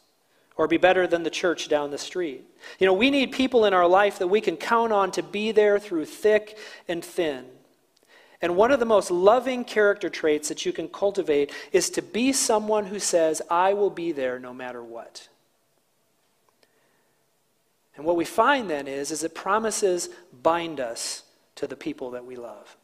or 0.57 0.69
be 0.69 0.77
better 0.77 1.07
than 1.07 1.23
the 1.23 1.31
church 1.31 1.69
down 1.69 1.91
the 1.91 1.99
street. 1.99 2.45
You 2.79 2.87
know, 2.87 2.93
we 2.93 3.11
need 3.11 3.33
people 3.33 3.65
in 3.65 3.75
our 3.75 3.87
life 3.87 4.19
that 4.19 4.29
we 4.29 4.41
can 4.41 4.57
count 4.57 4.93
on 4.93 5.11
to 5.13 5.23
be 5.23 5.53
there 5.53 5.79
through 5.79 6.05
thick 6.05 6.57
and 6.87 7.05
thin. 7.05 7.47
And 8.41 8.57
one 8.57 8.71
of 8.71 8.79
the 8.79 8.87
most 8.87 9.11
loving 9.11 9.65
character 9.65 10.11
traits 10.11 10.49
that 10.51 10.67
you 10.67 10.73
can 10.73 10.89
cultivate 10.89 11.53
is 11.73 11.91
to 11.91 12.03
be 12.03 12.33
someone 12.33 12.87
who 12.87 12.99
says, 12.99 13.41
I 13.51 13.73
will 13.73 13.91
be 13.91 14.13
there 14.13 14.39
no 14.39 14.53
matter 14.53 14.83
what. 14.83 15.29
And 17.97 18.05
what 18.05 18.17
we 18.17 18.25
find 18.25 18.69
then 18.69 18.87
is, 18.87 19.11
is 19.11 19.21
that 19.23 19.35
promises 19.35 20.09
bind 20.43 20.79
us 20.79 21.24
to 21.57 21.67
the 21.67 21.77
people 21.77 22.11
that 22.13 22.25
we 22.25 22.37
love. 22.37 22.77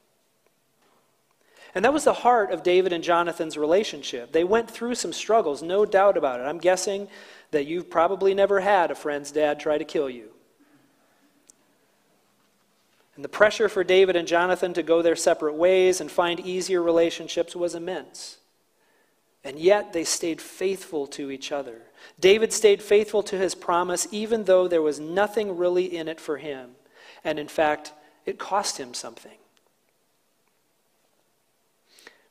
And 1.74 1.84
that 1.84 1.92
was 1.92 2.04
the 2.04 2.12
heart 2.12 2.50
of 2.50 2.62
David 2.62 2.92
and 2.92 3.04
Jonathan's 3.04 3.56
relationship. 3.56 4.32
They 4.32 4.44
went 4.44 4.70
through 4.70 4.96
some 4.96 5.12
struggles, 5.12 5.62
no 5.62 5.84
doubt 5.84 6.16
about 6.16 6.40
it. 6.40 6.44
I'm 6.44 6.58
guessing 6.58 7.08
that 7.52 7.66
you've 7.66 7.88
probably 7.88 8.34
never 8.34 8.60
had 8.60 8.90
a 8.90 8.96
friend's 8.96 9.30
dad 9.30 9.60
try 9.60 9.78
to 9.78 9.84
kill 9.84 10.10
you. 10.10 10.30
And 13.14 13.24
the 13.24 13.28
pressure 13.28 13.68
for 13.68 13.84
David 13.84 14.16
and 14.16 14.26
Jonathan 14.26 14.72
to 14.74 14.82
go 14.82 15.02
their 15.02 15.16
separate 15.16 15.54
ways 15.54 16.00
and 16.00 16.10
find 16.10 16.40
easier 16.40 16.82
relationships 16.82 17.54
was 17.54 17.74
immense. 17.74 18.38
And 19.44 19.58
yet 19.58 19.92
they 19.92 20.04
stayed 20.04 20.40
faithful 20.40 21.06
to 21.08 21.30
each 21.30 21.52
other. 21.52 21.82
David 22.18 22.52
stayed 22.52 22.82
faithful 22.82 23.22
to 23.24 23.38
his 23.38 23.54
promise 23.54 24.08
even 24.10 24.44
though 24.44 24.68
there 24.68 24.82
was 24.82 25.00
nothing 25.00 25.56
really 25.56 25.84
in 25.84 26.08
it 26.08 26.20
for 26.20 26.38
him. 26.38 26.70
And 27.22 27.38
in 27.38 27.48
fact, 27.48 27.92
it 28.26 28.38
cost 28.38 28.78
him 28.78 28.94
something. 28.94 29.38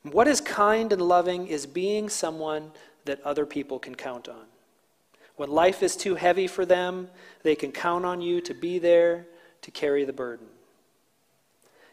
What 0.02 0.28
is 0.28 0.40
kind 0.40 0.92
and 0.92 1.02
loving 1.02 1.46
is 1.46 1.66
being 1.66 2.08
someone 2.08 2.72
that 3.04 3.20
other 3.22 3.44
people 3.44 3.78
can 3.78 3.94
count 3.94 4.28
on. 4.28 4.46
When 5.36 5.50
life 5.50 5.82
is 5.82 5.96
too 5.96 6.14
heavy 6.14 6.46
for 6.46 6.64
them, 6.64 7.08
they 7.42 7.54
can 7.54 7.72
count 7.72 8.04
on 8.04 8.20
you 8.20 8.40
to 8.42 8.54
be 8.54 8.78
there 8.78 9.26
to 9.62 9.70
carry 9.70 10.04
the 10.04 10.12
burden. 10.12 10.46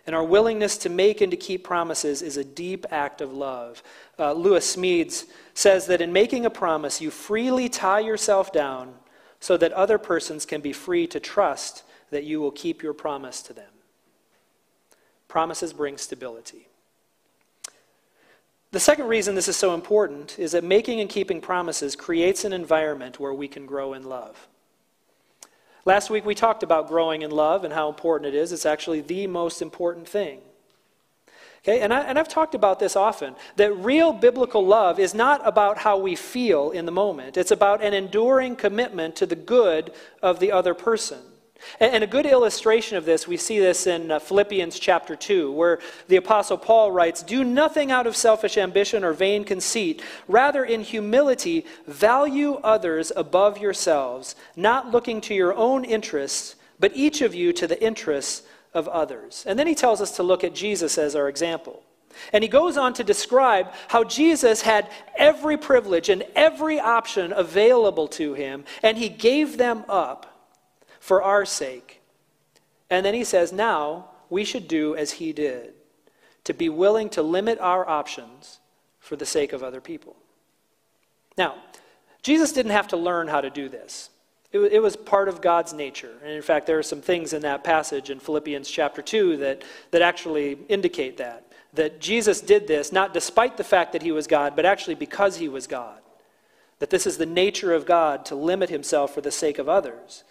And 0.05 0.15
our 0.15 0.23
willingness 0.23 0.77
to 0.79 0.89
make 0.89 1.19
and 1.19 1.31
to 1.31 1.37
keep 1.37 1.65
promises 1.65 2.21
is 2.21 2.37
a 2.37 2.43
deep 2.43 2.85
act 2.91 3.19
of 3.19 3.33
love. 3.33 3.83
Uh, 4.17 4.31
Lewis 4.31 4.75
Smedes 4.75 5.25
says 5.53 5.87
that 5.87 5.99
in 5.99 6.13
making 6.13 6.45
a 6.45 6.49
promise, 6.49 7.01
you 7.01 7.11
freely 7.11 7.67
tie 7.67 7.99
yourself 7.99 8.53
down 8.53 8.93
so 9.41 9.57
that 9.57 9.73
other 9.73 9.97
persons 9.97 10.45
can 10.45 10.61
be 10.61 10.71
free 10.71 11.07
to 11.07 11.19
trust 11.19 11.83
that 12.09 12.23
you 12.23 12.39
will 12.39 12.51
keep 12.51 12.81
your 12.81 12.93
promise 12.93 13.41
to 13.41 13.53
them. 13.53 13.69
Promises 15.27 15.73
bring 15.73 15.97
stability. 15.97 16.67
The 18.71 18.79
second 18.79 19.07
reason 19.07 19.35
this 19.35 19.47
is 19.47 19.55
so 19.55 19.73
important 19.73 20.37
is 20.37 20.51
that 20.51 20.63
making 20.63 20.99
and 20.99 21.09
keeping 21.09 21.41
promises 21.41 21.95
creates 21.95 22.43
an 22.43 22.53
environment 22.53 23.19
where 23.19 23.33
we 23.33 23.47
can 23.47 23.65
grow 23.65 23.93
in 23.93 24.03
love. 24.03 24.47
Last 25.85 26.09
week 26.09 26.25
we 26.25 26.35
talked 26.35 26.63
about 26.63 26.89
growing 26.89 27.21
in 27.21 27.31
love 27.31 27.63
and 27.63 27.73
how 27.73 27.87
important 27.87 28.27
it 28.27 28.37
is. 28.37 28.51
It's 28.51 28.65
actually 28.65 29.01
the 29.01 29.25
most 29.25 29.61
important 29.61 30.07
thing. 30.07 30.41
Okay, 31.63 31.79
and, 31.79 31.93
I, 31.93 32.01
and 32.01 32.19
I've 32.19 32.27
talked 32.27 32.55
about 32.55 32.79
this 32.79 32.95
often 32.95 33.35
that 33.55 33.73
real 33.77 34.13
biblical 34.13 34.65
love 34.65 34.99
is 34.99 35.13
not 35.13 35.41
about 35.45 35.77
how 35.77 35.97
we 35.97 36.15
feel 36.15 36.71
in 36.71 36.85
the 36.85 36.91
moment, 36.91 37.37
it's 37.37 37.51
about 37.51 37.81
an 37.81 37.93
enduring 37.93 38.55
commitment 38.55 39.15
to 39.17 39.25
the 39.25 39.35
good 39.35 39.91
of 40.21 40.39
the 40.39 40.51
other 40.51 40.73
person. 40.73 41.19
And 41.79 42.03
a 42.03 42.07
good 42.07 42.25
illustration 42.25 42.97
of 42.97 43.05
this, 43.05 43.27
we 43.27 43.37
see 43.37 43.59
this 43.59 43.87
in 43.87 44.11
uh, 44.11 44.19
Philippians 44.19 44.79
chapter 44.79 45.15
2, 45.15 45.51
where 45.51 45.79
the 46.07 46.15
Apostle 46.15 46.57
Paul 46.57 46.91
writes 46.91 47.23
Do 47.23 47.43
nothing 47.43 47.91
out 47.91 48.07
of 48.07 48.15
selfish 48.15 48.57
ambition 48.57 49.03
or 49.03 49.13
vain 49.13 49.43
conceit. 49.43 50.01
Rather, 50.27 50.63
in 50.63 50.81
humility, 50.81 51.65
value 51.85 52.55
others 52.63 53.11
above 53.15 53.57
yourselves, 53.57 54.35
not 54.55 54.91
looking 54.91 55.21
to 55.21 55.33
your 55.33 55.53
own 55.53 55.83
interests, 55.85 56.55
but 56.79 56.95
each 56.95 57.21
of 57.21 57.35
you 57.35 57.53
to 57.53 57.67
the 57.67 57.81
interests 57.83 58.43
of 58.73 58.87
others. 58.87 59.43
And 59.47 59.57
then 59.57 59.67
he 59.67 59.75
tells 59.75 60.01
us 60.01 60.15
to 60.17 60.23
look 60.23 60.43
at 60.43 60.53
Jesus 60.53 60.97
as 60.97 61.15
our 61.15 61.29
example. 61.29 61.83
And 62.33 62.43
he 62.43 62.47
goes 62.47 62.77
on 62.77 62.93
to 62.95 63.03
describe 63.03 63.71
how 63.87 64.03
Jesus 64.03 64.61
had 64.61 64.89
every 65.15 65.57
privilege 65.57 66.09
and 66.09 66.23
every 66.35 66.79
option 66.79 67.31
available 67.31 68.07
to 68.09 68.33
him, 68.33 68.65
and 68.83 68.97
he 68.97 69.09
gave 69.09 69.57
them 69.57 69.83
up 69.87 70.26
for 71.07 71.23
our 71.23 71.45
sake. 71.45 72.01
And 72.89 73.05
then 73.05 73.13
he 73.13 73.23
says, 73.23 73.53
now 73.53 74.09
we 74.29 74.43
should 74.43 74.67
do 74.67 74.93
as 74.93 75.13
he 75.13 75.31
did, 75.31 75.73
to 76.43 76.53
be 76.53 76.67
willing 76.67 77.07
to 77.11 77.21
limit 77.21 77.57
our 77.61 77.87
options 77.87 78.59
for 78.99 79.15
the 79.15 79.25
sake 79.25 79.53
of 79.53 79.63
other 79.63 79.79
people. 79.79 80.17
Now, 81.37 81.55
Jesus 82.23 82.51
didn't 82.51 82.73
have 82.73 82.89
to 82.89 82.97
learn 82.97 83.29
how 83.29 83.39
to 83.39 83.49
do 83.49 83.69
this. 83.69 84.09
It, 84.51 84.81
was 84.81 84.97
part 84.97 85.29
of 85.29 85.39
God's 85.39 85.71
nature. 85.71 86.11
And 86.23 86.33
in 86.33 86.41
fact, 86.41 86.67
there 86.67 86.77
are 86.77 86.83
some 86.83 87.01
things 87.01 87.31
in 87.31 87.41
that 87.43 87.63
passage 87.63 88.09
in 88.09 88.19
Philippians 88.19 88.69
chapter 88.69 89.01
2 89.01 89.37
that, 89.37 89.63
that 89.91 90.01
actually 90.01 90.57
indicate 90.67 91.15
that. 91.17 91.45
That 91.73 92.01
Jesus 92.01 92.41
did 92.41 92.67
this 92.67 92.91
not 92.91 93.13
despite 93.13 93.55
the 93.55 93.63
fact 93.63 93.93
that 93.93 94.01
he 94.01 94.11
was 94.11 94.27
God, 94.27 94.57
but 94.57 94.65
actually 94.65 94.95
because 94.95 95.37
he 95.37 95.47
was 95.47 95.67
God. 95.67 95.99
That 96.79 96.89
this 96.89 97.07
is 97.07 97.17
the 97.17 97.25
nature 97.25 97.73
of 97.73 97.85
God 97.85 98.25
to 98.25 98.35
limit 98.35 98.69
himself 98.69 99.13
for 99.13 99.21
the 99.21 99.31
sake 99.31 99.57
of 99.57 99.69
others. 99.69 100.25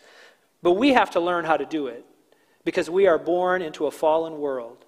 But 0.62 0.73
we 0.73 0.92
have 0.92 1.11
to 1.12 1.21
learn 1.21 1.45
how 1.45 1.57
to 1.57 1.66
do 1.66 1.87
it 1.87 2.05
because 2.64 2.90
we 2.90 3.07
are 3.07 3.19
born 3.19 3.62
into 3.62 3.87
a 3.87 3.90
fallen 3.90 4.38
world. 4.38 4.85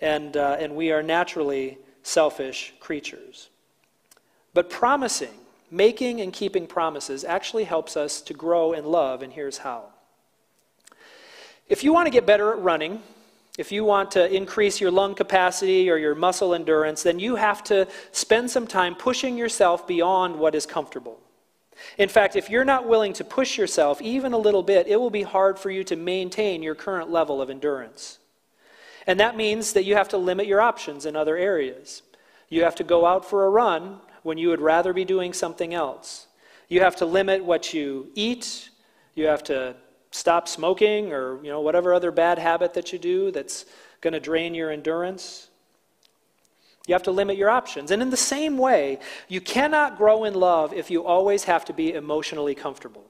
And, 0.00 0.36
uh, 0.36 0.56
and 0.58 0.76
we 0.76 0.92
are 0.92 1.02
naturally 1.02 1.78
selfish 2.02 2.74
creatures. 2.80 3.48
But 4.52 4.70
promising, 4.70 5.34
making 5.70 6.20
and 6.20 6.32
keeping 6.32 6.66
promises 6.66 7.24
actually 7.24 7.64
helps 7.64 7.96
us 7.96 8.20
to 8.22 8.34
grow 8.34 8.72
in 8.72 8.84
love, 8.84 9.22
and 9.22 9.32
here's 9.32 9.58
how. 9.58 9.84
If 11.68 11.82
you 11.82 11.92
want 11.92 12.06
to 12.06 12.10
get 12.10 12.26
better 12.26 12.52
at 12.52 12.58
running, 12.60 13.02
if 13.58 13.72
you 13.72 13.84
want 13.84 14.10
to 14.12 14.32
increase 14.32 14.80
your 14.80 14.90
lung 14.90 15.14
capacity 15.14 15.90
or 15.90 15.96
your 15.96 16.14
muscle 16.14 16.54
endurance, 16.54 17.02
then 17.02 17.18
you 17.18 17.36
have 17.36 17.64
to 17.64 17.88
spend 18.12 18.50
some 18.50 18.66
time 18.66 18.94
pushing 18.94 19.36
yourself 19.36 19.86
beyond 19.86 20.38
what 20.38 20.54
is 20.54 20.66
comfortable. 20.66 21.18
In 21.98 22.08
fact, 22.08 22.36
if 22.36 22.50
you're 22.50 22.64
not 22.64 22.88
willing 22.88 23.12
to 23.14 23.24
push 23.24 23.58
yourself 23.58 24.00
even 24.02 24.32
a 24.32 24.38
little 24.38 24.62
bit, 24.62 24.86
it 24.86 24.96
will 24.96 25.10
be 25.10 25.22
hard 25.22 25.58
for 25.58 25.70
you 25.70 25.84
to 25.84 25.96
maintain 25.96 26.62
your 26.62 26.74
current 26.74 27.10
level 27.10 27.40
of 27.40 27.50
endurance. 27.50 28.18
And 29.06 29.20
that 29.20 29.36
means 29.36 29.72
that 29.74 29.84
you 29.84 29.94
have 29.94 30.08
to 30.08 30.18
limit 30.18 30.46
your 30.46 30.60
options 30.60 31.06
in 31.06 31.16
other 31.16 31.36
areas. 31.36 32.02
You 32.48 32.64
have 32.64 32.74
to 32.76 32.84
go 32.84 33.06
out 33.06 33.24
for 33.28 33.46
a 33.46 33.50
run 33.50 34.00
when 34.22 34.38
you 34.38 34.48
would 34.48 34.60
rather 34.60 34.92
be 34.92 35.04
doing 35.04 35.32
something 35.32 35.74
else. 35.74 36.26
You 36.68 36.80
have 36.80 36.96
to 36.96 37.06
limit 37.06 37.44
what 37.44 37.72
you 37.72 38.08
eat. 38.14 38.70
You 39.14 39.26
have 39.26 39.44
to 39.44 39.76
stop 40.10 40.48
smoking 40.48 41.12
or 41.12 41.42
you 41.44 41.50
know 41.50 41.60
whatever 41.60 41.92
other 41.92 42.10
bad 42.10 42.38
habit 42.38 42.74
that 42.74 42.92
you 42.92 42.98
do 42.98 43.30
that's 43.30 43.66
going 44.00 44.12
to 44.12 44.20
drain 44.20 44.54
your 44.54 44.70
endurance. 44.70 45.48
You 46.86 46.94
have 46.94 47.02
to 47.04 47.10
limit 47.10 47.36
your 47.36 47.50
options. 47.50 47.90
And 47.90 48.00
in 48.00 48.10
the 48.10 48.16
same 48.16 48.58
way, 48.58 49.00
you 49.28 49.40
cannot 49.40 49.98
grow 49.98 50.24
in 50.24 50.34
love 50.34 50.72
if 50.72 50.90
you 50.90 51.04
always 51.04 51.44
have 51.44 51.64
to 51.66 51.72
be 51.72 51.92
emotionally 51.92 52.54
comfortable. 52.54 53.04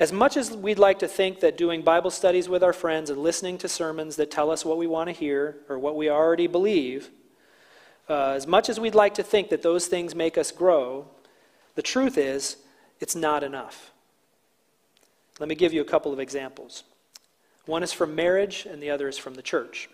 As 0.00 0.12
much 0.12 0.36
as 0.36 0.50
we'd 0.50 0.78
like 0.78 0.98
to 1.00 1.08
think 1.08 1.40
that 1.40 1.56
doing 1.56 1.82
Bible 1.82 2.10
studies 2.10 2.48
with 2.48 2.64
our 2.64 2.72
friends 2.72 3.10
and 3.10 3.22
listening 3.22 3.58
to 3.58 3.68
sermons 3.68 4.16
that 4.16 4.30
tell 4.30 4.50
us 4.50 4.64
what 4.64 4.78
we 4.78 4.86
want 4.86 5.08
to 5.08 5.12
hear 5.12 5.58
or 5.68 5.78
what 5.78 5.94
we 5.94 6.08
already 6.08 6.46
believe, 6.46 7.10
uh, 8.08 8.30
as 8.30 8.46
much 8.46 8.68
as 8.68 8.80
we'd 8.80 8.94
like 8.94 9.14
to 9.14 9.22
think 9.22 9.50
that 9.50 9.62
those 9.62 9.86
things 9.86 10.14
make 10.14 10.38
us 10.38 10.50
grow, 10.50 11.06
the 11.74 11.82
truth 11.82 12.18
is, 12.18 12.56
it's 12.98 13.14
not 13.14 13.44
enough. 13.44 13.92
Let 15.38 15.48
me 15.48 15.54
give 15.54 15.72
you 15.72 15.82
a 15.82 15.84
couple 15.84 16.12
of 16.12 16.18
examples. 16.18 16.82
One 17.66 17.82
is 17.82 17.92
from 17.92 18.14
marriage, 18.14 18.66
and 18.68 18.82
the 18.82 18.90
other 18.90 19.06
is 19.06 19.18
from 19.18 19.34
the 19.34 19.42
church. 19.42 19.88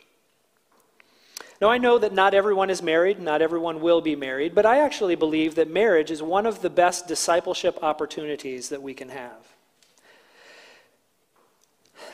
Now, 1.60 1.68
I 1.68 1.78
know 1.78 1.98
that 1.98 2.12
not 2.12 2.34
everyone 2.34 2.68
is 2.68 2.82
married, 2.82 3.18
not 3.18 3.40
everyone 3.40 3.80
will 3.80 4.00
be 4.00 4.14
married, 4.14 4.54
but 4.54 4.66
I 4.66 4.78
actually 4.78 5.14
believe 5.14 5.54
that 5.54 5.70
marriage 5.70 6.10
is 6.10 6.22
one 6.22 6.44
of 6.44 6.60
the 6.60 6.68
best 6.68 7.08
discipleship 7.08 7.78
opportunities 7.82 8.68
that 8.68 8.82
we 8.82 8.92
can 8.92 9.08
have. 9.08 9.46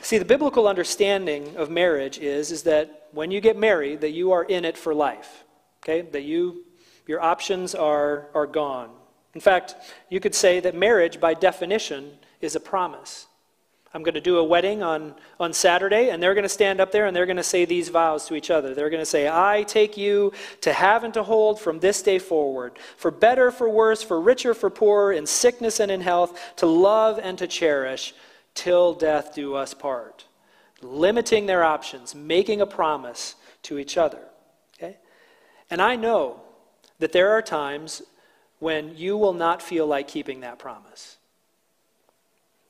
See, 0.01 0.17
the 0.17 0.25
biblical 0.25 0.67
understanding 0.67 1.57
of 1.57 1.69
marriage 1.69 2.17
is, 2.17 2.51
is 2.51 2.63
that 2.63 3.07
when 3.11 3.31
you 3.31 3.41
get 3.41 3.57
married, 3.57 4.01
that 4.01 4.11
you 4.11 4.31
are 4.31 4.43
in 4.43 4.63
it 4.65 4.77
for 4.77 4.93
life. 4.93 5.43
Okay? 5.83 6.01
That 6.01 6.23
you 6.23 6.63
your 7.07 7.21
options 7.21 7.75
are, 7.75 8.29
are 8.33 8.47
gone. 8.47 8.89
In 9.33 9.41
fact, 9.41 9.75
you 10.09 10.19
could 10.19 10.35
say 10.35 10.59
that 10.59 10.75
marriage, 10.75 11.19
by 11.19 11.33
definition, 11.33 12.11
is 12.39 12.55
a 12.55 12.59
promise. 12.59 13.27
I'm 13.93 14.01
going 14.01 14.15
to 14.15 14.21
do 14.21 14.37
a 14.37 14.43
wedding 14.43 14.81
on, 14.81 15.13
on 15.39 15.53
Saturday, 15.53 16.09
and 16.09 16.21
they're 16.21 16.33
going 16.33 16.43
to 16.43 16.49
stand 16.49 16.81
up 16.81 16.91
there 16.91 17.05
and 17.05 17.15
they're 17.15 17.27
going 17.27 17.37
to 17.37 17.43
say 17.43 17.63
these 17.63 17.89
vows 17.89 18.25
to 18.25 18.35
each 18.35 18.49
other. 18.49 18.73
They're 18.73 18.89
going 18.89 19.01
to 19.01 19.05
say, 19.05 19.29
I 19.29 19.63
take 19.63 19.97
you 19.97 20.31
to 20.61 20.73
have 20.73 21.03
and 21.03 21.13
to 21.13 21.21
hold 21.21 21.59
from 21.59 21.79
this 21.79 22.01
day 22.01 22.17
forward, 22.17 22.79
for 22.97 23.11
better, 23.11 23.51
for 23.51 23.69
worse, 23.69 24.01
for 24.01 24.19
richer, 24.19 24.55
for 24.55 24.71
poorer, 24.71 25.13
in 25.13 25.27
sickness 25.27 25.79
and 25.79 25.91
in 25.91 26.01
health, 26.01 26.55
to 26.55 26.65
love 26.65 27.19
and 27.21 27.37
to 27.37 27.45
cherish, 27.45 28.15
till 28.55 28.93
death 28.93 29.35
do 29.35 29.53
us 29.53 29.75
part. 29.75 30.25
Limiting 30.81 31.45
their 31.45 31.63
options, 31.63 32.15
making 32.15 32.61
a 32.61 32.65
promise 32.65 33.35
to 33.63 33.77
each 33.77 33.95
other. 33.95 34.23
Okay? 34.75 34.97
And 35.69 35.81
I 35.81 35.95
know 35.97 36.41
that 36.97 37.11
there 37.11 37.31
are 37.31 37.41
times 37.43 38.01
when 38.57 38.97
you 38.97 39.17
will 39.17 39.33
not 39.33 39.61
feel 39.61 39.85
like 39.85 40.07
keeping 40.07 40.39
that 40.39 40.57
promise. 40.57 41.17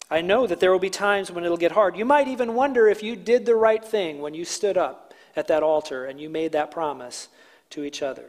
I 0.09 0.21
know 0.21 0.45
that 0.47 0.59
there 0.59 0.71
will 0.71 0.79
be 0.79 0.89
times 0.89 1.31
when 1.31 1.43
it'll 1.43 1.57
get 1.57 1.71
hard. 1.71 1.97
You 1.97 2.05
might 2.05 2.27
even 2.27 2.53
wonder 2.53 2.87
if 2.87 3.01
you 3.01 3.15
did 3.15 3.45
the 3.45 3.55
right 3.55 3.83
thing 3.83 4.21
when 4.21 4.33
you 4.33 4.45
stood 4.45 4.77
up 4.77 5.13
at 5.35 5.47
that 5.47 5.63
altar 5.63 6.05
and 6.05 6.19
you 6.19 6.29
made 6.29 6.51
that 6.51 6.71
promise 6.71 7.29
to 7.71 7.83
each 7.83 8.01
other. 8.01 8.25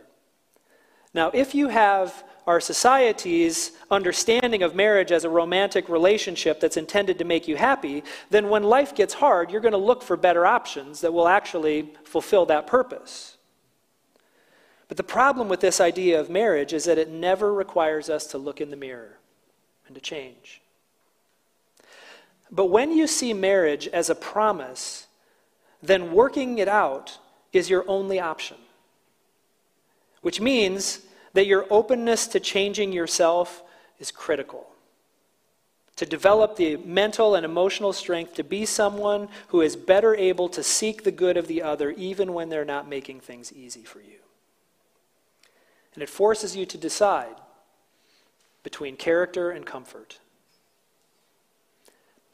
Now, 1.12 1.30
if 1.32 1.54
you 1.54 1.68
have 1.68 2.24
our 2.46 2.60
society's 2.60 3.72
understanding 3.90 4.62
of 4.62 4.74
marriage 4.74 5.12
as 5.12 5.24
a 5.24 5.30
romantic 5.30 5.88
relationship 5.88 6.60
that's 6.60 6.76
intended 6.76 7.18
to 7.18 7.24
make 7.24 7.48
you 7.48 7.56
happy, 7.56 8.02
then 8.30 8.48
when 8.48 8.64
life 8.64 8.94
gets 8.94 9.14
hard, 9.14 9.50
you're 9.50 9.60
going 9.60 9.72
to 9.72 9.78
look 9.78 10.02
for 10.02 10.16
better 10.16 10.44
options 10.44 11.00
that 11.00 11.12
will 11.12 11.28
actually 11.28 11.92
fulfill 12.04 12.46
that 12.46 12.66
purpose. 12.66 13.36
But 14.88 14.96
the 14.96 15.02
problem 15.02 15.48
with 15.48 15.60
this 15.60 15.80
idea 15.80 16.20
of 16.20 16.28
marriage 16.28 16.72
is 16.72 16.84
that 16.84 16.98
it 16.98 17.08
never 17.08 17.54
requires 17.54 18.10
us 18.10 18.26
to 18.28 18.38
look 18.38 18.60
in 18.60 18.70
the 18.70 18.76
mirror 18.76 19.18
and 19.86 19.94
to 19.94 20.00
change. 20.00 20.60
But 22.54 22.66
when 22.66 22.92
you 22.92 23.08
see 23.08 23.34
marriage 23.34 23.88
as 23.88 24.08
a 24.08 24.14
promise, 24.14 25.08
then 25.82 26.12
working 26.12 26.58
it 26.58 26.68
out 26.68 27.18
is 27.52 27.68
your 27.68 27.84
only 27.88 28.20
option. 28.20 28.56
Which 30.22 30.40
means 30.40 31.00
that 31.32 31.46
your 31.46 31.66
openness 31.68 32.28
to 32.28 32.40
changing 32.40 32.92
yourself 32.92 33.62
is 33.98 34.12
critical. 34.12 34.68
To 35.96 36.06
develop 36.06 36.54
the 36.54 36.76
mental 36.76 37.34
and 37.34 37.44
emotional 37.44 37.92
strength 37.92 38.34
to 38.34 38.44
be 38.44 38.64
someone 38.66 39.28
who 39.48 39.60
is 39.60 39.74
better 39.74 40.14
able 40.14 40.48
to 40.50 40.62
seek 40.62 41.02
the 41.02 41.12
good 41.12 41.36
of 41.36 41.48
the 41.48 41.60
other 41.62 41.90
even 41.90 42.32
when 42.32 42.50
they're 42.50 42.64
not 42.64 42.88
making 42.88 43.20
things 43.20 43.52
easy 43.52 43.82
for 43.82 44.00
you. 44.00 44.18
And 45.94 46.02
it 46.02 46.08
forces 46.08 46.56
you 46.56 46.66
to 46.66 46.78
decide 46.78 47.34
between 48.62 48.96
character 48.96 49.50
and 49.50 49.66
comfort. 49.66 50.18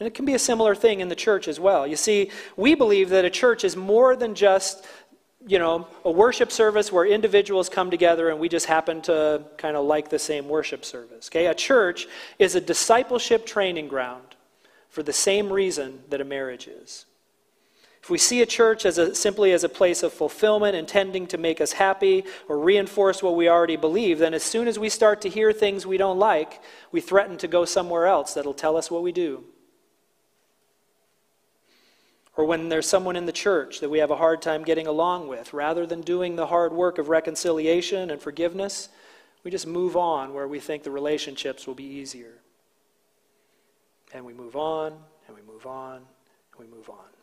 And 0.01 0.07
it 0.07 0.15
can 0.15 0.25
be 0.25 0.33
a 0.33 0.39
similar 0.39 0.75
thing 0.75 1.01
in 1.01 1.09
the 1.09 1.15
church 1.15 1.47
as 1.47 1.61
well. 1.61 1.87
You 1.87 1.97
see, 1.97 2.31
we 2.57 2.75
believe 2.75 3.11
that 3.11 3.27
a 3.27 3.31
church 3.31 3.65
is 3.65 3.77
more 3.77 4.17
than 4.17 4.35
just, 4.35 4.87
you 5.47 5.59
know, 5.59 5.87
a 6.07 6.11
worship 6.11 6.51
service 6.51 6.91
where 6.91 7.05
individuals 7.05 7.69
come 7.69 7.91
together 7.91 8.31
and 8.31 8.41
we 8.41 8.49
just 8.49 8.65
happen 8.65 9.03
to 9.03 9.45
kind 9.59 9.77
of 9.77 9.85
like 9.85 10.09
the 10.09 10.19
same 10.19 10.49
worship 10.49 10.87
service. 10.87 11.29
Okay? 11.31 11.47
A 11.47 11.55
church 11.55 12.09
is 12.39 12.55
a 12.55 12.63
discipleship 12.63 13.45
training 13.45 13.89
ground 13.89 14.37
for 14.89 15.03
the 15.03 15.13
same 15.13 15.53
reason 15.53 16.01
that 16.09 16.23
a 16.23 16.25
marriage 16.25 16.67
is. 16.67 17.05
If 18.03 18.09
we 18.09 18.17
see 18.17 18.41
a 18.41 18.47
church 18.47 18.87
as 18.87 18.97
a, 18.97 19.15
simply 19.15 19.53
as 19.53 19.65
a 19.65 19.69
place 19.69 20.03
of 20.03 20.15
fulfillment, 20.15 20.75
intending 20.75 21.27
to 21.27 21.37
make 21.37 21.61
us 21.61 21.73
happy 21.73 22.25
or 22.49 22.59
reinforce 22.59 23.23
what 23.23 23.37
we 23.37 23.51
already 23.51 23.77
believe, 23.77 24.19
then 24.19 24.33
as 24.33 24.43
soon 24.43 24.67
as 24.67 24.79
we 24.79 24.89
start 24.89 25.21
to 25.21 25.29
hear 25.29 25.53
things 25.53 25.85
we 25.85 25.99
don't 25.99 26.19
like, 26.19 26.63
we 26.91 27.03
threaten 27.03 27.37
to 27.37 27.47
go 27.47 27.67
somewhere 27.67 28.07
else 28.07 28.33
that'll 28.33 28.55
tell 28.55 28.79
us 28.79 28.91
what 28.91 29.03
we 29.03 29.13
do. 29.13 29.45
Or 32.37 32.45
when 32.45 32.69
there's 32.69 32.87
someone 32.87 33.17
in 33.17 33.27
the 33.27 33.33
church 33.33 33.81
that 33.81 33.91
we 33.91 33.99
have 33.99 34.11
a 34.11 34.17
hard 34.17 34.41
time 34.41 34.65
getting 34.65 34.87
along 34.87 35.29
with, 35.29 35.53
rather 35.53 35.87
than 35.87 36.01
doing 36.01 36.37
the 36.37 36.47
hard 36.47 36.73
work 36.73 36.99
of 36.99 37.09
reconciliation 37.09 38.11
and 38.11 38.21
forgiveness, 38.21 38.89
we 39.43 39.51
just 39.51 39.67
move 39.67 39.97
on 39.97 40.33
where 40.33 40.47
we 40.47 40.61
think 40.61 40.83
the 40.83 40.91
relationships 40.91 41.67
will 41.67 41.75
be 41.75 41.85
easier. 41.85 42.35
And 44.13 44.25
we 44.25 44.33
move 44.33 44.57
on, 44.57 44.93
and 45.27 45.37
we 45.37 45.43
move 45.43 45.67
on, 45.67 45.97
and 45.97 46.59
we 46.59 46.67
move 46.67 46.89
on. 46.89 47.20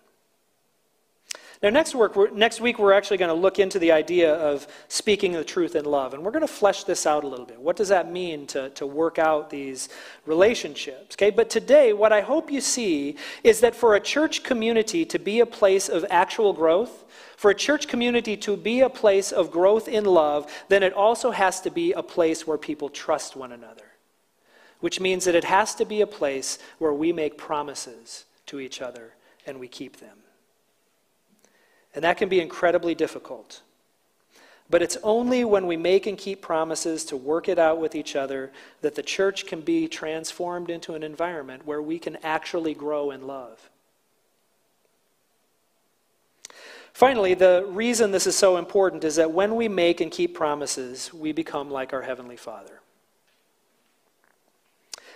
Now, 1.63 1.69
next, 1.71 1.95
work, 1.95 2.33
next 2.35 2.61
week, 2.61 2.77
we're 2.77 2.93
actually 2.93 3.17
going 3.17 3.29
to 3.29 3.41
look 3.41 3.57
into 3.57 3.79
the 3.79 3.91
idea 3.91 4.35
of 4.35 4.67
speaking 4.89 5.31
the 5.31 5.43
truth 5.43 5.75
in 5.75 5.85
love. 5.85 6.13
And 6.13 6.23
we're 6.23 6.31
going 6.31 6.41
to 6.41 6.47
flesh 6.47 6.83
this 6.83 7.07
out 7.07 7.23
a 7.23 7.27
little 7.27 7.47
bit. 7.47 7.59
What 7.59 7.75
does 7.75 7.87
that 7.87 8.11
mean 8.11 8.45
to, 8.47 8.69
to 8.71 8.85
work 8.85 9.17
out 9.17 9.49
these 9.49 9.89
relationships? 10.27 11.15
Okay, 11.15 11.31
but 11.31 11.49
today, 11.49 11.93
what 11.93 12.13
I 12.13 12.21
hope 12.21 12.51
you 12.51 12.61
see 12.61 13.15
is 13.43 13.61
that 13.61 13.75
for 13.75 13.95
a 13.95 13.99
church 13.99 14.43
community 14.43 15.03
to 15.05 15.17
be 15.17 15.39
a 15.39 15.47
place 15.47 15.89
of 15.89 16.05
actual 16.11 16.53
growth, 16.53 17.05
for 17.37 17.49
a 17.49 17.55
church 17.55 17.87
community 17.87 18.37
to 18.37 18.55
be 18.55 18.81
a 18.81 18.89
place 18.89 19.31
of 19.31 19.49
growth 19.49 19.87
in 19.87 20.05
love, 20.05 20.51
then 20.69 20.83
it 20.83 20.93
also 20.93 21.31
has 21.31 21.59
to 21.61 21.71
be 21.71 21.91
a 21.93 22.03
place 22.03 22.45
where 22.45 22.57
people 22.59 22.89
trust 22.89 23.35
one 23.35 23.51
another. 23.51 23.85
Which 24.79 24.99
means 24.99 25.25
that 25.25 25.33
it 25.33 25.45
has 25.45 25.73
to 25.75 25.85
be 25.85 26.01
a 26.01 26.07
place 26.07 26.59
where 26.77 26.93
we 26.93 27.11
make 27.11 27.35
promises 27.35 28.25
to 28.45 28.59
each 28.59 28.79
other 28.79 29.15
and 29.47 29.59
we 29.59 29.67
keep 29.67 29.97
them. 29.97 30.17
And 31.97 32.03
that 32.03 32.17
can 32.17 32.29
be 32.29 32.39
incredibly 32.39 32.93
difficult. 32.93 33.63
But 34.69 34.83
it's 34.83 34.99
only 35.01 35.43
when 35.43 35.65
we 35.65 35.77
make 35.77 36.05
and 36.05 36.15
keep 36.15 36.43
promises 36.43 37.03
to 37.05 37.17
work 37.17 37.49
it 37.49 37.57
out 37.57 37.79
with 37.79 37.95
each 37.95 38.15
other 38.15 38.51
that 38.81 38.93
the 38.93 39.01
church 39.01 39.47
can 39.47 39.61
be 39.61 39.87
transformed 39.87 40.69
into 40.69 40.93
an 40.93 41.01
environment 41.01 41.65
where 41.65 41.81
we 41.81 41.97
can 41.97 42.17
actually 42.17 42.75
grow 42.75 43.09
in 43.09 43.25
love. 43.25 43.71
Finally, 46.93 47.33
the 47.33 47.65
reason 47.67 48.11
this 48.11 48.27
is 48.27 48.35
so 48.35 48.57
important 48.57 49.03
is 49.03 49.15
that 49.15 49.31
when 49.31 49.55
we 49.55 49.67
make 49.67 49.99
and 49.99 50.11
keep 50.11 50.35
promises, 50.35 51.11
we 51.11 51.31
become 51.31 51.71
like 51.71 51.93
our 51.93 52.03
Heavenly 52.03 52.37
Father. 52.37 52.79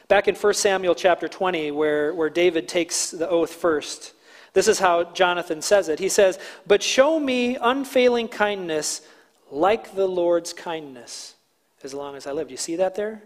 Back 0.07 0.27
in 0.27 0.33
1 0.33 0.53
Samuel 0.55 0.95
chapter 0.95 1.27
20, 1.27 1.69
where, 1.69 2.11
where 2.15 2.31
David 2.31 2.67
takes 2.67 3.11
the 3.11 3.29
oath 3.29 3.53
first, 3.53 4.13
this 4.53 4.67
is 4.67 4.79
how 4.79 5.05
Jonathan 5.05 5.61
says 5.61 5.87
it. 5.87 5.99
He 5.99 6.09
says, 6.09 6.39
But 6.67 6.83
show 6.83 7.19
me 7.19 7.55
unfailing 7.55 8.27
kindness 8.27 9.01
like 9.49 9.95
the 9.95 10.07
Lord's 10.07 10.53
kindness 10.53 11.35
as 11.83 11.93
long 11.93 12.15
as 12.15 12.27
I 12.27 12.31
live. 12.31 12.47
Do 12.47 12.53
you 12.53 12.57
see 12.57 12.75
that 12.77 12.95
there? 12.95 13.23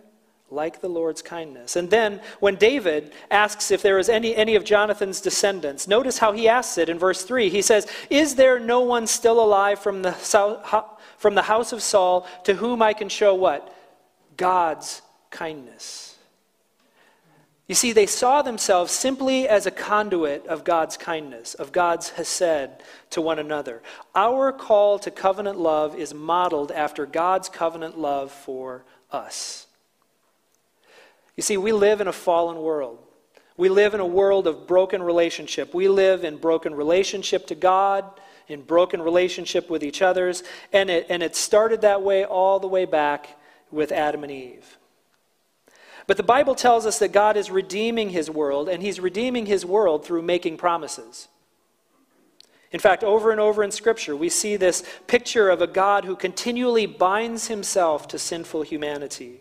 Like 0.51 0.81
the 0.81 0.87
Lord's 0.87 1.23
kindness. 1.23 1.75
And 1.75 1.89
then 1.89 2.21
when 2.39 2.55
David 2.55 3.11
asks 3.31 3.71
if 3.71 3.81
there 3.81 3.97
is 3.97 4.09
any, 4.09 4.35
any 4.35 4.55
of 4.55 4.63
Jonathan's 4.63 5.19
descendants, 5.19 5.87
notice 5.87 6.19
how 6.19 6.31
he 6.31 6.47
asks 6.47 6.77
it 6.77 6.89
in 6.89 6.99
verse 6.99 7.23
3. 7.23 7.49
He 7.49 7.63
says, 7.63 7.87
Is 8.11 8.35
there 8.35 8.59
no 8.59 8.81
one 8.81 9.07
still 9.07 9.43
alive 9.43 9.79
from 9.79 10.03
the, 10.03 10.11
from 11.17 11.35
the 11.35 11.41
house 11.41 11.73
of 11.73 11.81
Saul 11.81 12.27
to 12.43 12.53
whom 12.53 12.81
I 12.81 12.93
can 12.93 13.09
show 13.09 13.33
what? 13.33 13.75
God's 14.37 15.01
kindness. 15.31 16.14
You 17.67 17.73
see, 17.73 17.93
they 17.93 18.05
saw 18.05 18.43
themselves 18.43 18.91
simply 18.91 19.47
as 19.47 19.65
a 19.65 19.71
conduit 19.71 20.45
of 20.45 20.63
God's 20.63 20.97
kindness, 20.97 21.55
of 21.55 21.71
God's 21.71 22.09
hesed 22.11 22.69
to 23.09 23.21
one 23.21 23.39
another. 23.39 23.81
Our 24.13 24.51
call 24.51 24.99
to 24.99 25.09
covenant 25.09 25.57
love 25.57 25.95
is 25.95 26.13
modeled 26.13 26.71
after 26.71 27.07
God's 27.07 27.49
covenant 27.49 27.97
love 27.97 28.31
for 28.31 28.85
us. 29.11 29.65
You 31.35 31.41
see, 31.41 31.57
we 31.57 31.71
live 31.71 32.01
in 32.01 32.07
a 32.07 32.13
fallen 32.13 32.57
world. 32.57 32.99
We 33.57 33.69
live 33.69 33.95
in 33.95 33.99
a 33.99 34.05
world 34.05 34.45
of 34.45 34.67
broken 34.67 35.01
relationship. 35.01 35.73
We 35.73 35.87
live 35.87 36.23
in 36.23 36.37
broken 36.37 36.75
relationship 36.75 37.47
to 37.47 37.55
God, 37.55 38.05
in 38.47 38.61
broken 38.61 39.01
relationship 39.01 39.71
with 39.71 39.83
each 39.83 40.03
others, 40.03 40.43
and 40.71 40.89
it, 40.91 41.07
and 41.09 41.23
it 41.23 41.35
started 41.35 41.81
that 41.81 42.03
way 42.03 42.25
all 42.25 42.59
the 42.59 42.67
way 42.67 42.85
back 42.85 43.39
with 43.71 43.91
Adam 43.91 44.23
and 44.23 44.31
Eve. 44.31 44.77
But 46.07 46.17
the 46.17 46.23
Bible 46.23 46.55
tells 46.55 46.85
us 46.85 46.99
that 46.99 47.11
God 47.11 47.35
is 47.35 47.49
redeeming 47.49 48.09
his 48.09 48.29
world, 48.29 48.69
and 48.69 48.83
he's 48.83 48.99
redeeming 48.99 49.47
his 49.47 49.65
world 49.65 50.05
through 50.05 50.21
making 50.21 50.57
promises. 50.57 51.27
In 52.71 52.79
fact, 52.79 53.03
over 53.03 53.31
and 53.31 53.39
over 53.39 53.63
in 53.63 53.71
Scripture, 53.71 54.15
we 54.15 54.29
see 54.29 54.55
this 54.55 54.83
picture 55.07 55.49
of 55.49 55.61
a 55.61 55.67
God 55.67 56.05
who 56.05 56.15
continually 56.15 56.85
binds 56.85 57.47
himself 57.47 58.07
to 58.09 58.19
sinful 58.19 58.63
humanity. 58.63 59.39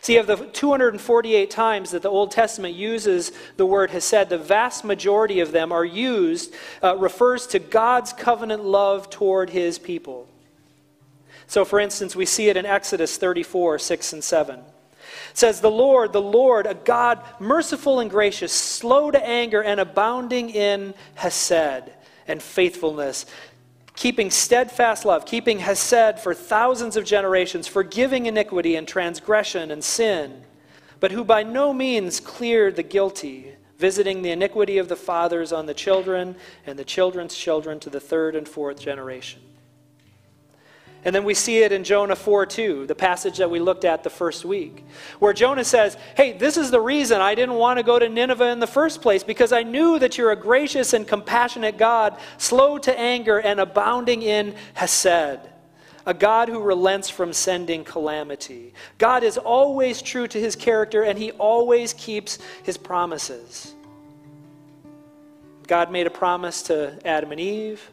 See, 0.00 0.16
of 0.16 0.28
the 0.28 0.36
248 0.36 1.50
times 1.50 1.90
that 1.90 2.02
the 2.02 2.10
Old 2.10 2.30
Testament 2.30 2.74
uses 2.74 3.32
the 3.56 3.66
word 3.66 3.90
hesed, 3.90 4.28
the 4.28 4.38
vast 4.38 4.84
majority 4.84 5.40
of 5.40 5.50
them 5.50 5.72
are 5.72 5.84
used, 5.84 6.54
uh, 6.82 6.96
refers 6.96 7.46
to 7.48 7.58
God's 7.58 8.12
covenant 8.12 8.64
love 8.64 9.10
toward 9.10 9.50
his 9.50 9.78
people. 9.78 10.28
So, 11.48 11.64
for 11.64 11.80
instance, 11.80 12.14
we 12.14 12.24
see 12.24 12.48
it 12.48 12.56
in 12.56 12.64
Exodus 12.66 13.16
34, 13.16 13.80
6 13.80 14.12
and 14.12 14.24
7 14.24 14.60
says, 15.32 15.60
The 15.60 15.70
Lord, 15.70 16.12
the 16.12 16.22
Lord, 16.22 16.66
a 16.66 16.74
God 16.74 17.20
merciful 17.38 18.00
and 18.00 18.10
gracious, 18.10 18.52
slow 18.52 19.10
to 19.10 19.26
anger, 19.26 19.62
and 19.62 19.80
abounding 19.80 20.50
in 20.50 20.94
hesed 21.14 21.90
and 22.28 22.42
faithfulness, 22.42 23.26
keeping 23.94 24.30
steadfast 24.30 25.04
love, 25.04 25.26
keeping 25.26 25.58
hesed 25.58 26.18
for 26.20 26.34
thousands 26.34 26.96
of 26.96 27.04
generations, 27.04 27.66
forgiving 27.66 28.26
iniquity 28.26 28.76
and 28.76 28.86
transgression 28.86 29.70
and 29.70 29.82
sin, 29.82 30.42
but 31.00 31.12
who 31.12 31.24
by 31.24 31.42
no 31.42 31.72
means 31.72 32.20
cleared 32.20 32.76
the 32.76 32.82
guilty, 32.82 33.52
visiting 33.78 34.22
the 34.22 34.30
iniquity 34.30 34.78
of 34.78 34.88
the 34.88 34.96
fathers 34.96 35.52
on 35.52 35.66
the 35.66 35.74
children 35.74 36.36
and 36.66 36.78
the 36.78 36.84
children's 36.84 37.34
children 37.34 37.78
to 37.80 37.90
the 37.90 38.00
third 38.00 38.34
and 38.34 38.48
fourth 38.48 38.80
generation. 38.80 39.40
And 41.06 41.14
then 41.14 41.22
we 41.22 41.34
see 41.34 41.58
it 41.58 41.70
in 41.70 41.84
Jonah 41.84 42.16
4 42.16 42.46
2, 42.46 42.86
the 42.88 42.94
passage 42.96 43.38
that 43.38 43.48
we 43.48 43.60
looked 43.60 43.84
at 43.84 44.02
the 44.02 44.10
first 44.10 44.44
week, 44.44 44.84
where 45.20 45.32
Jonah 45.32 45.62
says, 45.62 45.96
Hey, 46.16 46.32
this 46.32 46.56
is 46.56 46.72
the 46.72 46.80
reason 46.80 47.20
I 47.20 47.36
didn't 47.36 47.54
want 47.54 47.78
to 47.78 47.84
go 47.84 47.96
to 47.96 48.08
Nineveh 48.08 48.48
in 48.48 48.58
the 48.58 48.66
first 48.66 49.02
place, 49.02 49.22
because 49.22 49.52
I 49.52 49.62
knew 49.62 50.00
that 50.00 50.18
you're 50.18 50.32
a 50.32 50.36
gracious 50.36 50.94
and 50.94 51.06
compassionate 51.06 51.78
God, 51.78 52.18
slow 52.38 52.76
to 52.78 52.98
anger 52.98 53.38
and 53.38 53.60
abounding 53.60 54.22
in 54.22 54.56
Hesed. 54.74 55.38
A 56.06 56.14
God 56.14 56.48
who 56.48 56.60
relents 56.60 57.08
from 57.08 57.32
sending 57.32 57.84
calamity. 57.84 58.74
God 58.98 59.22
is 59.22 59.38
always 59.38 60.02
true 60.02 60.26
to 60.26 60.40
his 60.40 60.56
character 60.56 61.04
and 61.04 61.16
he 61.16 61.30
always 61.32 61.92
keeps 61.92 62.40
his 62.64 62.76
promises. 62.76 63.74
God 65.68 65.92
made 65.92 66.08
a 66.08 66.10
promise 66.10 66.62
to 66.62 66.98
Adam 67.04 67.30
and 67.30 67.40
Eve. 67.40 67.90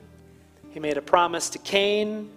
He 0.72 0.80
made 0.80 0.98
a 0.98 1.02
promise 1.02 1.52
to 1.52 1.60
Cain. 1.60 2.32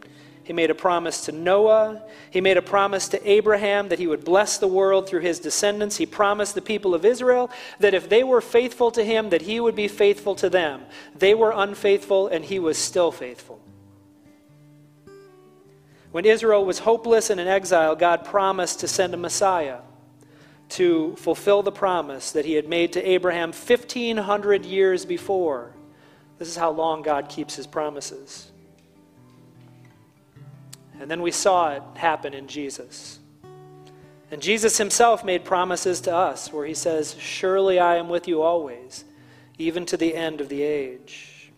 He 0.47 0.53
made 0.53 0.71
a 0.71 0.77
promise 0.77 1.23
to 1.23 1.33
Noah. 1.33 2.05
He 2.31 2.41
made 2.41 2.57
a 2.57 2.63
promise 2.63 3.09
to 3.09 3.29
Abraham 3.29 3.89
that 3.89 3.99
he 3.99 4.07
would 4.07 4.25
bless 4.25 4.59
the 4.59 4.69
world 4.69 5.09
through 5.09 5.23
his 5.23 5.41
descendants. 5.41 5.97
He 5.97 6.07
promised 6.07 6.55
the 6.55 6.63
people 6.63 6.95
of 6.95 7.05
Israel 7.05 7.51
that 7.81 7.95
if 7.95 8.09
they 8.09 8.23
were 8.23 8.41
faithful 8.41 8.93
to 8.93 9.03
him, 9.03 9.31
that 9.31 9.43
he 9.43 9.59
would 9.59 9.75
be 9.75 9.89
faithful 9.89 10.37
to 10.37 10.49
them. 10.49 10.83
They 11.17 11.35
were 11.35 11.51
unfaithful, 11.51 12.29
and 12.29 12.45
he 12.45 12.61
was 12.61 12.79
still 12.79 13.11
faithful. 13.11 13.61
When 16.13 16.25
Israel 16.25 16.65
was 16.65 16.79
hopeless 16.79 17.29
and 17.29 17.41
in 17.41 17.49
exile, 17.49 17.97
God 17.97 18.25
promised 18.25 18.79
to 18.81 18.87
send 18.87 19.15
a 19.15 19.17
Messiah 19.17 19.81
to 20.69 21.17
fulfill 21.17 21.65
the 21.65 21.73
promise 21.73 22.31
that 22.31 22.45
he 22.45 22.53
had 22.53 22.69
made 22.69 22.93
to 22.93 23.03
Abraham 23.03 23.49
1,500 23.49 24.65
years 24.65 25.05
before. 25.05 25.73
This 26.39 26.47
is 26.47 26.57
how 26.57 26.71
long 26.71 27.03
God 27.03 27.29
keeps 27.29 27.57
his 27.57 27.67
promises. 27.67 28.53
And 31.01 31.11
then 31.11 31.23
we 31.23 31.31
saw 31.31 31.73
it 31.73 31.83
happen 31.95 32.35
in 32.35 32.49
Jesus. 32.49 33.19
And 34.31 34.43
Jesus 34.43 34.79
himself 34.79 35.25
made 35.25 35.45
promises 35.45 36.01
to 36.03 36.15
us 36.15 36.53
where 36.53 36.67
he 36.67 36.75
says, 36.75 37.15
Surely 37.19 37.79
I 37.79 37.97
am 37.97 38.09
with 38.09 38.27
you 38.27 38.43
always, 38.43 39.05
even 39.59 39.87
to 39.87 39.97
the 39.97 40.15
end 40.15 40.41
of 40.41 40.49
the 40.49 40.63
age. 40.63 41.53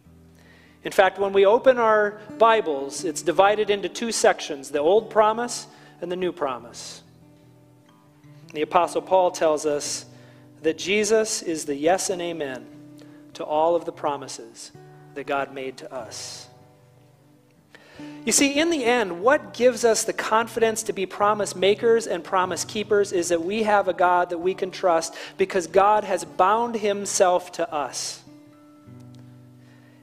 In 0.85 0.93
fact, 0.93 1.19
when 1.19 1.33
we 1.33 1.45
open 1.45 1.79
our 1.79 2.21
Bibles, 2.39 3.05
it's 3.05 3.23
divided 3.23 3.71
into 3.71 3.89
two 3.89 4.13
sections 4.13 4.71
the 4.71 4.79
Old 4.79 5.11
Promise 5.11 5.67
and 6.01 6.13
the 6.13 6.17
New 6.17 6.33
Promise. 6.33 7.03
The 8.53 8.63
Apostle 8.63 9.03
Paul 9.03 9.31
tells 9.31 9.67
us 9.67 10.07
that 10.63 10.79
Jesus 10.79 11.43
is 11.43 11.65
the 11.65 11.75
yes 11.75 12.11
and 12.11 12.21
amen 12.23 12.67
to 13.35 13.45
all 13.45 13.77
of 13.77 13.85
the 13.85 13.93
promises 13.93 14.73
that 15.15 15.27
God 15.27 15.53
made 15.53 15.77
to 15.79 15.93
us. 15.93 16.48
You 18.25 18.33
see, 18.33 18.59
in 18.59 18.71
the 18.71 18.85
end, 18.85 19.23
what 19.23 19.55
gives 19.55 19.85
us 19.85 20.05
the 20.05 20.13
confidence 20.13 20.83
to 20.85 20.93
be 20.93 21.07
promise 21.07 21.57
makers 21.57 22.07
and 22.07 22.23
promise 22.23 22.65
keepers 22.65 23.13
is 23.13 23.31
that 23.31 23.43
we 23.43 23.63
have 23.63 23.89
a 23.89 23.95
God 23.95 24.31
that 24.31 24.39
we 24.39 24.53
can 24.53 24.71
trust 24.71 25.15
because 25.39 25.67
God 25.67 26.05
has 26.05 26.25
bound 26.25 26.75
himself 26.75 27.53
to 27.53 27.73
us. 27.73 28.23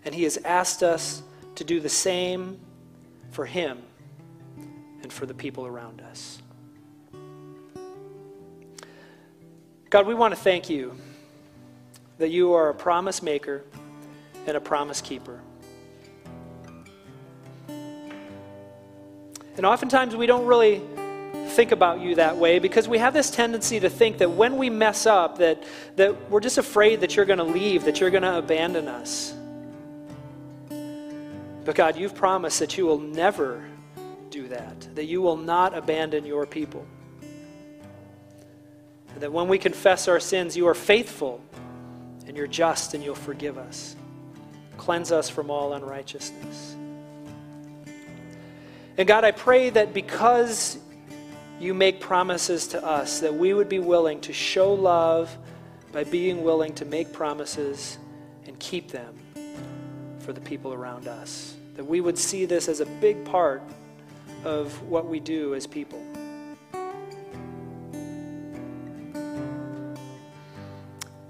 And 0.03 0.15
he 0.15 0.23
has 0.23 0.37
asked 0.37 0.81
us 0.81 1.21
to 1.55 1.63
do 1.63 1.79
the 1.79 1.89
same 1.89 2.59
for 3.29 3.45
him 3.45 3.83
and 5.03 5.13
for 5.13 5.25
the 5.25 5.33
people 5.33 5.67
around 5.67 6.01
us. 6.01 6.41
God, 9.89 10.07
we 10.07 10.15
want 10.15 10.33
to 10.33 10.39
thank 10.39 10.69
you 10.69 10.97
that 12.17 12.29
you 12.29 12.53
are 12.53 12.69
a 12.69 12.73
promise 12.73 13.21
maker 13.21 13.63
and 14.47 14.57
a 14.57 14.61
promise 14.61 14.99
keeper. 14.99 15.41
And 19.57 19.65
oftentimes 19.65 20.15
we 20.15 20.25
don't 20.25 20.45
really 20.45 20.81
think 21.49 21.71
about 21.71 22.01
you 22.01 22.15
that 22.15 22.37
way 22.37 22.59
because 22.59 22.87
we 22.87 22.97
have 22.97 23.13
this 23.13 23.31
tendency 23.31 23.79
to 23.79 23.89
think 23.89 24.17
that 24.17 24.29
when 24.29 24.57
we 24.57 24.69
mess 24.69 25.05
up 25.05 25.37
that, 25.37 25.63
that 25.95 26.29
we're 26.29 26.41
just 26.41 26.57
afraid 26.57 27.01
that 27.01 27.15
you're 27.15 27.25
going 27.25 27.39
to 27.39 27.45
leave, 27.45 27.85
that 27.85 27.99
you're 27.99 28.09
going 28.09 28.23
to 28.23 28.37
abandon 28.37 28.87
us. 28.87 29.33
But 31.63 31.75
God, 31.75 31.95
you've 31.95 32.15
promised 32.15 32.59
that 32.59 32.77
you 32.77 32.85
will 32.85 32.99
never 32.99 33.63
do 34.29 34.47
that, 34.49 34.95
that 34.95 35.05
you 35.05 35.21
will 35.21 35.37
not 35.37 35.75
abandon 35.75 36.25
your 36.25 36.45
people. 36.45 36.85
And 39.13 39.23
that 39.23 39.31
when 39.31 39.47
we 39.47 39.57
confess 39.57 40.07
our 40.09 40.19
sins, 40.19 40.57
you 40.57 40.67
are 40.67 40.73
faithful 40.73 41.41
and 42.27 42.35
you're 42.35 42.47
just 42.47 42.93
and 42.93 43.03
you'll 43.03 43.15
forgive 43.15 43.57
us. 43.57 43.95
Cleanse 44.77 45.11
us 45.11 45.29
from 45.29 45.49
all 45.49 45.73
unrighteousness. 45.73 46.75
And 48.97 49.07
God, 49.07 49.25
I 49.25 49.31
pray 49.31 49.69
that 49.71 49.93
because 49.93 50.77
you 51.59 51.73
make 51.73 51.99
promises 51.99 52.67
to 52.67 52.85
us, 52.85 53.19
that 53.19 53.33
we 53.33 53.53
would 53.53 53.67
be 53.67 53.79
willing 53.79 54.21
to 54.21 54.33
show 54.33 54.73
love 54.73 55.35
by 55.91 56.03
being 56.05 56.43
willing 56.43 56.73
to 56.75 56.85
make 56.85 57.11
promises 57.11 57.97
and 58.45 58.57
keep 58.59 58.91
them 58.91 59.15
for 60.19 60.33
the 60.33 60.41
people 60.41 60.73
around 60.73 61.07
us. 61.07 61.55
That 61.75 61.85
we 61.85 61.99
would 61.99 62.17
see 62.17 62.45
this 62.45 62.69
as 62.69 62.79
a 62.79 62.85
big 62.85 63.25
part 63.25 63.61
of 64.45 64.81
what 64.83 65.07
we 65.07 65.19
do 65.19 65.55
as 65.55 65.67
people. 65.67 66.01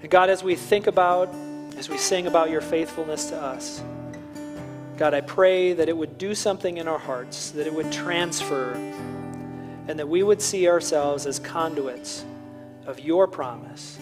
And 0.02 0.10
God, 0.10 0.30
as 0.30 0.44
we 0.44 0.54
think 0.54 0.86
about, 0.86 1.34
as 1.76 1.88
we 1.88 1.98
sing 1.98 2.28
about 2.28 2.50
your 2.50 2.60
faithfulness 2.60 3.26
to 3.30 3.36
us, 3.36 3.82
God, 4.96 5.12
I 5.12 5.20
pray 5.20 5.74
that 5.74 5.90
it 5.90 5.96
would 5.96 6.16
do 6.16 6.34
something 6.34 6.78
in 6.78 6.88
our 6.88 6.98
hearts, 6.98 7.50
that 7.50 7.66
it 7.66 7.74
would 7.74 7.92
transfer, 7.92 8.72
and 9.88 9.98
that 9.98 10.08
we 10.08 10.22
would 10.22 10.40
see 10.40 10.68
ourselves 10.68 11.26
as 11.26 11.38
conduits 11.38 12.24
of 12.86 12.98
your 13.00 13.26
promise 13.26 13.98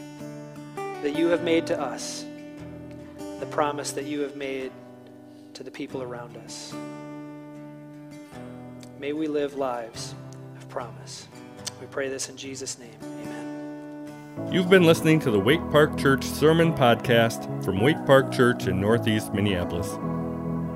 that 0.77 1.17
you 1.17 1.27
have 1.29 1.43
made 1.43 1.67
to 1.67 1.81
us, 1.81 2.25
the 3.41 3.47
promise 3.47 3.91
that 3.93 4.05
you 4.05 4.21
have 4.21 4.37
made 4.37 4.71
to 5.55 5.65
the 5.65 5.71
people 5.71 6.01
around 6.01 6.37
us. 6.37 6.73
May 9.01 9.13
we 9.13 9.27
live 9.27 9.55
lives 9.55 10.15
of 10.57 10.69
promise. 10.69 11.29
We 11.81 11.87
pray 11.89 12.09
this 12.09 12.29
in 12.29 12.37
Jesus' 12.37 12.79
name. 12.79 12.97
Amen. 13.03 14.49
You've 14.53 14.71
been 14.71 14.85
listening 14.85 15.19
to 15.21 15.31
the 15.31 15.39
Waite 15.41 15.69
Park 15.71 15.99
Church 15.99 16.25
Sermon 16.25 16.73
Podcast 16.73 17.65
from 17.65 17.81
Waite 17.81 18.07
Park 18.07 18.33
Church 18.33 18.67
in 18.67 18.81
Northeast 18.81 19.35
Minneapolis. 19.35 19.99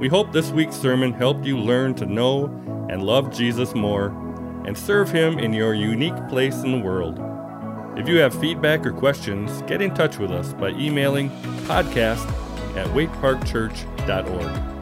We 0.01 0.07
hope 0.09 0.31
this 0.31 0.51
week's 0.51 0.77
sermon 0.77 1.13
helped 1.13 1.45
you 1.45 1.59
learn 1.59 1.95
to 1.97 2.07
know 2.07 2.45
and 2.89 3.03
love 3.03 3.33
Jesus 3.33 3.75
more 3.75 4.11
and 4.65 4.79
serve 4.79 5.11
Him 5.11 5.41
in 5.41 5.53
your 5.53 5.75
unique 5.75 6.29
place 6.29 6.63
in 6.63 6.71
the 6.71 6.79
world. 6.79 7.19
If 7.97 8.09
you 8.09 8.19
have 8.19 8.33
feedback 8.39 8.87
or 8.87 8.93
questions, 8.93 9.63
get 9.63 9.83
in 9.83 9.93
touch 9.95 10.19
with 10.19 10.31
us 10.31 10.53
by 10.53 10.69
emailing 10.71 11.31
podcast 11.67 12.25
at 12.77 12.87
waiteparkchurch.org. 12.89 14.78